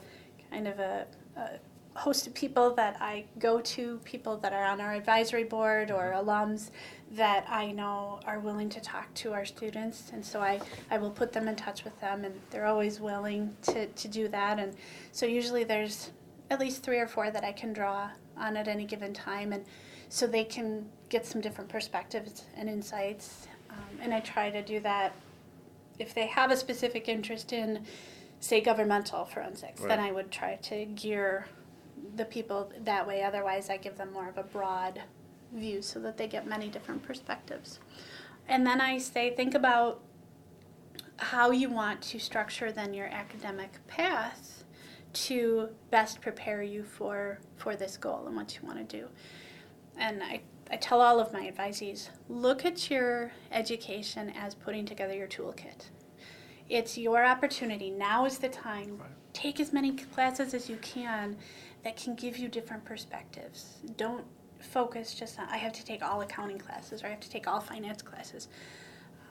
kind 0.51 0.67
of 0.67 0.79
a, 0.79 1.07
a 1.35 1.49
host 1.95 2.27
of 2.27 2.33
people 2.35 2.75
that 2.75 2.95
I 2.99 3.25
go 3.39 3.59
to, 3.59 3.99
people 4.03 4.37
that 4.37 4.53
are 4.53 4.65
on 4.65 4.79
our 4.81 4.93
advisory 4.93 5.43
board 5.43 5.89
or 5.89 6.13
alums 6.15 6.69
that 7.11 7.45
I 7.49 7.71
know 7.71 8.19
are 8.25 8.39
willing 8.39 8.69
to 8.69 8.79
talk 8.79 9.11
to 9.15 9.33
our 9.33 9.45
students. 9.45 10.11
And 10.13 10.23
so 10.23 10.41
I, 10.41 10.59
I 10.91 10.99
will 10.99 11.11
put 11.11 11.31
them 11.31 11.47
in 11.47 11.55
touch 11.55 11.83
with 11.83 11.99
them, 12.01 12.23
and 12.23 12.39
they're 12.51 12.65
always 12.67 12.99
willing 12.99 13.55
to, 13.63 13.87
to 13.87 14.07
do 14.07 14.27
that. 14.27 14.59
And 14.59 14.75
so 15.11 15.25
usually 15.25 15.63
there's 15.63 16.11
at 16.51 16.59
least 16.59 16.83
three 16.83 16.99
or 16.99 17.07
four 17.07 17.31
that 17.31 17.43
I 17.43 17.51
can 17.51 17.73
draw 17.73 18.09
on 18.37 18.57
at 18.57 18.67
any 18.67 18.85
given 18.85 19.13
time. 19.13 19.53
And 19.53 19.65
so 20.13 20.27
they 20.27 20.43
can 20.43 20.85
get 21.09 21.25
some 21.25 21.41
different 21.41 21.67
perspectives 21.67 22.43
and 22.55 22.69
insights. 22.69 23.47
Um, 23.71 23.77
and 23.99 24.13
I 24.13 24.19
try 24.19 24.51
to 24.51 24.61
do 24.61 24.79
that 24.81 25.15
if 25.97 26.13
they 26.13 26.27
have 26.27 26.51
a 26.51 26.55
specific 26.55 27.09
interest 27.09 27.51
in, 27.51 27.83
say, 28.39 28.61
governmental 28.61 29.25
forensics, 29.25 29.81
then 29.81 29.99
I 29.99 30.11
would 30.11 30.29
try 30.29 30.57
to 30.57 30.85
gear 30.85 31.47
the 32.15 32.25
people 32.25 32.71
that 32.83 33.07
way. 33.07 33.23
Otherwise, 33.23 33.71
I 33.71 33.77
give 33.77 33.97
them 33.97 34.13
more 34.13 34.29
of 34.29 34.37
a 34.37 34.43
broad 34.43 35.01
view 35.51 35.81
so 35.81 35.99
that 36.01 36.15
they 36.15 36.27
get 36.27 36.45
many 36.45 36.67
different 36.67 37.01
perspectives. 37.01 37.79
And 38.47 38.67
then 38.67 38.81
I 38.81 38.99
say, 38.99 39.31
think 39.31 39.55
about 39.55 39.99
how 41.17 41.49
you 41.49 41.71
want 41.71 42.03
to 42.03 42.19
structure 42.19 42.71
then 42.71 42.93
your 42.93 43.07
academic 43.07 43.71
path 43.87 44.63
to 45.13 45.69
best 45.89 46.21
prepare 46.21 46.61
you 46.61 46.83
for 46.83 47.39
for 47.57 47.75
this 47.75 47.97
goal 47.97 48.27
and 48.27 48.35
what 48.35 48.55
you 48.55 48.67
want 48.67 48.77
to 48.77 48.97
do. 48.97 49.07
And 49.97 50.23
I, 50.23 50.41
I 50.71 50.77
tell 50.77 51.01
all 51.01 51.19
of 51.19 51.31
my 51.33 51.49
advisees, 51.51 52.09
look 52.29 52.65
at 52.65 52.89
your 52.89 53.31
education 53.51 54.31
as 54.31 54.55
putting 54.55 54.85
together 54.85 55.13
your 55.13 55.27
toolkit. 55.27 55.89
It's 56.69 56.97
your 56.97 57.25
opportunity. 57.25 57.89
Now 57.89 58.25
is 58.25 58.37
the 58.37 58.49
time. 58.49 58.97
Right. 58.97 59.09
Take 59.33 59.59
as 59.59 59.73
many 59.73 59.91
classes 59.91 60.53
as 60.53 60.69
you 60.69 60.77
can 60.77 61.37
that 61.83 61.97
can 61.97 62.15
give 62.15 62.37
you 62.37 62.47
different 62.47 62.85
perspectives. 62.85 63.79
Don't 63.97 64.25
focus 64.59 65.13
just 65.13 65.39
on, 65.39 65.47
I 65.49 65.57
have 65.57 65.73
to 65.73 65.85
take 65.85 66.01
all 66.01 66.21
accounting 66.21 66.57
classes 66.57 67.03
or 67.03 67.07
I 67.07 67.09
have 67.09 67.19
to 67.19 67.29
take 67.29 67.47
all 67.47 67.59
finance 67.59 68.01
classes. 68.01 68.47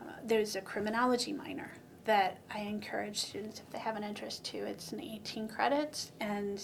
Uh, 0.00 0.12
there's 0.24 0.56
a 0.56 0.60
criminology 0.60 1.32
minor 1.32 1.72
that 2.04 2.38
I 2.50 2.60
encourage 2.60 3.18
students 3.18 3.60
if 3.60 3.70
they 3.70 3.78
have 3.78 3.96
an 3.96 4.04
interest 4.04 4.44
to. 4.46 4.58
It's 4.58 4.92
an 4.92 5.00
18 5.00 5.48
credits 5.48 6.12
and 6.20 6.62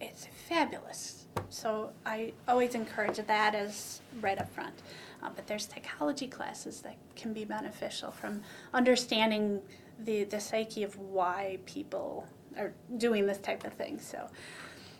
it's 0.00 0.28
fabulous. 0.48 1.23
So 1.54 1.90
I 2.04 2.32
always 2.48 2.74
encourage 2.74 3.16
that 3.16 3.54
as 3.54 4.00
right 4.20 4.38
up 4.38 4.52
front. 4.52 4.74
Uh, 5.22 5.30
but 5.34 5.46
there's 5.46 5.68
psychology 5.68 6.26
classes 6.26 6.80
that 6.80 6.96
can 7.14 7.32
be 7.32 7.44
beneficial 7.44 8.10
from 8.10 8.42
understanding 8.74 9.60
the, 10.04 10.24
the 10.24 10.40
psyche 10.40 10.82
of 10.82 10.98
why 10.98 11.58
people 11.64 12.26
are 12.58 12.72
doing 12.98 13.24
this 13.26 13.38
type 13.38 13.64
of 13.64 13.72
thing. 13.72 14.00
So, 14.00 14.28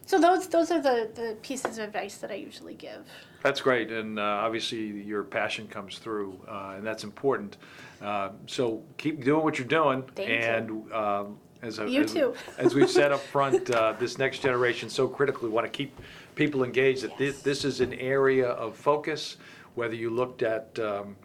so 0.07 0.21
those 0.21 0.47
those 0.47 0.71
are 0.71 0.81
the, 0.81 1.11
the 1.15 1.37
pieces 1.43 1.79
of 1.79 1.85
advice 1.89 2.19
that 2.19 2.31
I 2.31 2.35
usually 2.35 2.75
give. 2.75 3.05
That's 3.43 3.61
great, 3.61 3.91
and 3.91 4.19
uh, 4.19 4.23
obviously 4.23 4.79
your 5.03 5.25
passion 5.25 5.67
comes 5.67 5.99
through, 5.99 6.39
uh, 6.49 6.75
and 6.77 6.87
that's 6.87 7.03
important. 7.05 7.57
Uh, 8.01 8.31
So 8.47 8.83
keep 8.97 9.25
doing 9.25 9.43
what 9.43 9.59
you're 9.59 9.67
doing. 9.67 10.03
Thank 10.15 10.29
you. 10.29 10.35
And 10.37 10.93
um, 10.93 11.39
as 11.63 11.81
I- 11.81 11.87
You 11.87 12.03
as- 12.03 12.13
too. 12.13 12.35
As 12.59 12.75
we've 12.75 12.91
said 12.91 13.11
up 13.13 13.21
front, 13.35 13.71
uh, 13.71 13.95
this 13.99 14.19
next 14.19 14.39
generation 14.41 14.89
so 14.89 15.09
critically 15.09 15.51
want 15.51 15.67
to 15.67 15.71
keep 15.71 15.99
people 16.35 16.65
engaged. 16.65 17.03
That 17.03 17.17
this, 17.19 17.43
this 17.43 17.65
is 17.65 17.81
an 17.81 17.95
area 17.95 18.49
of 18.49 18.77
focus. 18.77 19.37
Whether 19.75 19.95
you 19.95 20.11
looked 20.11 20.43
at 20.43 20.79
um, 20.79 21.17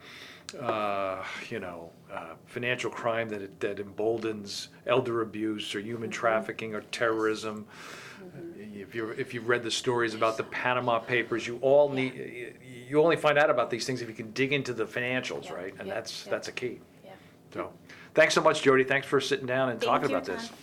uh, 0.59 1.23
you 1.49 1.59
know, 1.59 1.91
uh, 2.11 2.33
financial 2.45 2.89
crime 2.89 3.29
that, 3.29 3.59
that 3.59 3.79
emboldens 3.79 4.69
elder 4.87 5.21
abuse 5.21 5.75
or 5.75 5.79
human 5.79 6.09
trafficking 6.09 6.73
or 6.73 6.81
terrorism. 6.81 7.67
If 8.57 8.93
you 8.93 9.09
if 9.11 9.33
you've 9.33 9.47
read 9.47 9.63
the 9.63 9.71
stories 9.71 10.13
about 10.13 10.37
the 10.37 10.43
Panama 10.43 10.99
Papers, 10.99 11.47
you 11.47 11.57
all 11.61 11.89
need 11.89 12.55
you 12.87 13.01
only 13.01 13.15
find 13.15 13.37
out 13.37 13.49
about 13.49 13.69
these 13.69 13.85
things 13.85 14.01
if 14.01 14.09
you 14.09 14.15
can 14.15 14.31
dig 14.31 14.51
into 14.51 14.73
the 14.73 14.85
financials, 14.85 15.45
Yeah, 15.45 15.53
right? 15.53 15.73
And 15.79 15.87
yeah, 15.87 15.93
that's 15.93 16.25
yeah. 16.25 16.31
that's 16.31 16.47
a 16.47 16.51
key. 16.51 16.79
Yeah. 17.05 17.11
So, 17.53 17.71
thanks 18.13 18.33
so 18.33 18.41
much, 18.41 18.61
Jody. 18.61 18.83
Thanks 18.83 19.07
for 19.07 19.21
sitting 19.21 19.45
down 19.45 19.69
and 19.69 19.79
Thank 19.79 19.89
talking 19.89 20.09
you, 20.09 20.15
about 20.15 20.25
this. 20.25 20.47
Tom. 20.47 20.57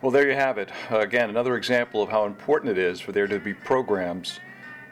Well, 0.00 0.12
there 0.12 0.28
you 0.28 0.36
have 0.36 0.58
it. 0.58 0.70
Uh, 0.92 1.00
Again, 1.00 1.28
another 1.28 1.56
example 1.56 2.00
of 2.00 2.08
how 2.08 2.24
important 2.24 2.70
it 2.70 2.78
is 2.78 3.00
for 3.00 3.10
there 3.10 3.26
to 3.26 3.40
be 3.40 3.52
programs, 3.52 4.38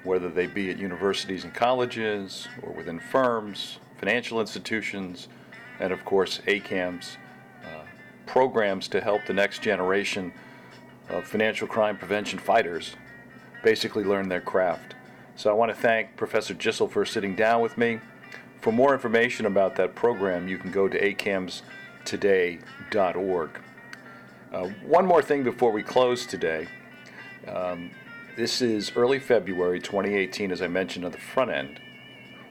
whether 0.02 0.28
they 0.28 0.48
be 0.48 0.68
at 0.68 0.78
universities 0.78 1.44
and 1.44 1.54
colleges, 1.54 2.48
or 2.60 2.72
within 2.72 2.98
firms, 2.98 3.78
financial 3.98 4.40
institutions, 4.40 5.28
and 5.78 5.92
of 5.92 6.04
course, 6.04 6.40
ACAMS, 6.48 7.18
uh, 7.64 7.84
programs 8.26 8.88
to 8.88 9.00
help 9.00 9.24
the 9.26 9.32
next 9.32 9.62
generation 9.62 10.32
of 11.08 11.24
financial 11.24 11.68
crime 11.68 11.96
prevention 11.96 12.40
fighters 12.40 12.96
basically 13.62 14.02
learn 14.02 14.28
their 14.28 14.40
craft. 14.40 14.96
So 15.36 15.50
I 15.50 15.52
want 15.52 15.70
to 15.70 15.80
thank 15.80 16.16
Professor 16.16 16.52
Gissel 16.52 16.90
for 16.90 17.04
sitting 17.04 17.36
down 17.36 17.60
with 17.60 17.78
me. 17.78 18.00
For 18.60 18.72
more 18.72 18.92
information 18.92 19.46
about 19.46 19.76
that 19.76 19.94
program, 19.94 20.48
you 20.48 20.58
can 20.58 20.72
go 20.72 20.88
to 20.88 21.00
acamstoday.org. 21.00 23.60
Uh, 24.56 24.68
One 24.86 25.04
more 25.04 25.20
thing 25.20 25.42
before 25.42 25.70
we 25.70 25.82
close 25.82 26.24
today. 26.24 26.66
Um, 27.46 27.90
This 28.36 28.62
is 28.62 28.90
early 28.96 29.18
February 29.18 29.80
2018, 29.80 30.50
as 30.50 30.62
I 30.62 30.66
mentioned 30.66 31.04
on 31.04 31.12
the 31.12 31.18
front 31.18 31.50
end. 31.50 31.78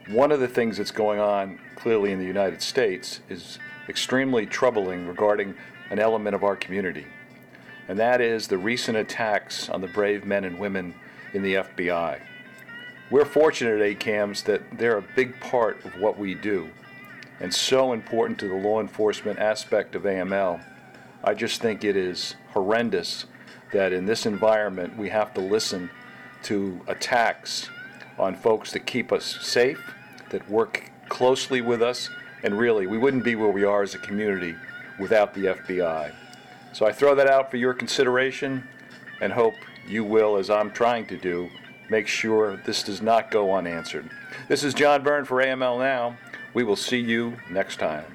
One 0.07 0.31
of 0.31 0.39
the 0.39 0.47
things 0.47 0.77
that's 0.77 0.91
going 0.91 1.19
on 1.19 1.59
clearly 1.75 2.11
in 2.11 2.19
the 2.19 2.25
United 2.25 2.61
States 2.61 3.21
is 3.27 3.57
extremely 3.89 4.45
troubling 4.45 5.07
regarding 5.07 5.55
an 5.89 5.97
element 5.97 6.35
of 6.35 6.43
our 6.43 6.55
community, 6.55 7.07
and 7.87 7.97
that 7.97 8.21
is 8.21 8.47
the 8.47 8.57
recent 8.57 8.97
attacks 8.97 9.67
on 9.69 9.81
the 9.81 9.87
brave 9.87 10.25
men 10.25 10.43
and 10.43 10.59
women 10.59 10.93
in 11.33 11.41
the 11.41 11.55
FBI. 11.55 12.19
We're 13.09 13.25
fortunate 13.25 13.81
at 13.81 13.99
ACAMS 13.99 14.43
that 14.43 14.61
they're 14.77 14.97
a 14.97 15.09
big 15.15 15.39
part 15.39 15.83
of 15.85 15.99
what 15.99 16.19
we 16.19 16.35
do 16.35 16.69
and 17.39 17.53
so 17.53 17.93
important 17.93 18.39
to 18.39 18.47
the 18.47 18.55
law 18.55 18.79
enforcement 18.79 19.39
aspect 19.39 19.95
of 19.95 20.03
AML. 20.03 20.61
I 21.25 21.33
just 21.33 21.59
think 21.59 21.83
it 21.83 21.97
is 21.97 22.35
horrendous 22.53 23.25
that 23.73 23.91
in 23.91 24.05
this 24.05 24.27
environment 24.27 24.95
we 24.95 25.09
have 25.09 25.33
to 25.33 25.41
listen 25.41 25.89
to 26.43 26.79
attacks 26.87 27.67
on 28.19 28.35
folks 28.35 28.71
that 28.73 28.85
keep 28.85 29.11
us 29.11 29.39
safe, 29.41 29.81
that 30.29 30.47
work 30.47 30.91
closely 31.09 31.61
with 31.61 31.81
us, 31.81 32.11
and 32.43 32.55
really, 32.55 32.85
we 32.85 32.99
wouldn't 32.99 33.23
be 33.23 33.35
where 33.35 33.49
we 33.49 33.63
are 33.63 33.81
as 33.81 33.95
a 33.95 33.97
community 33.97 34.55
without 34.99 35.33
the 35.33 35.45
FBI. 35.45 36.13
So 36.73 36.85
I 36.85 36.91
throw 36.91 37.15
that 37.15 37.27
out 37.27 37.49
for 37.49 37.57
your 37.57 37.73
consideration 37.73 38.63
and 39.19 39.33
hope 39.33 39.55
you 39.87 40.03
will, 40.03 40.37
as 40.37 40.51
I'm 40.51 40.69
trying 40.69 41.07
to 41.07 41.17
do, 41.17 41.49
make 41.89 42.07
sure 42.07 42.57
this 42.57 42.83
does 42.83 43.01
not 43.01 43.31
go 43.31 43.51
unanswered. 43.55 44.07
This 44.47 44.63
is 44.63 44.75
John 44.75 45.01
Byrne 45.01 45.25
for 45.25 45.43
AML 45.43 45.79
Now. 45.79 46.17
We 46.53 46.63
will 46.63 46.75
see 46.75 46.99
you 46.99 47.35
next 47.49 47.77
time. 47.77 48.05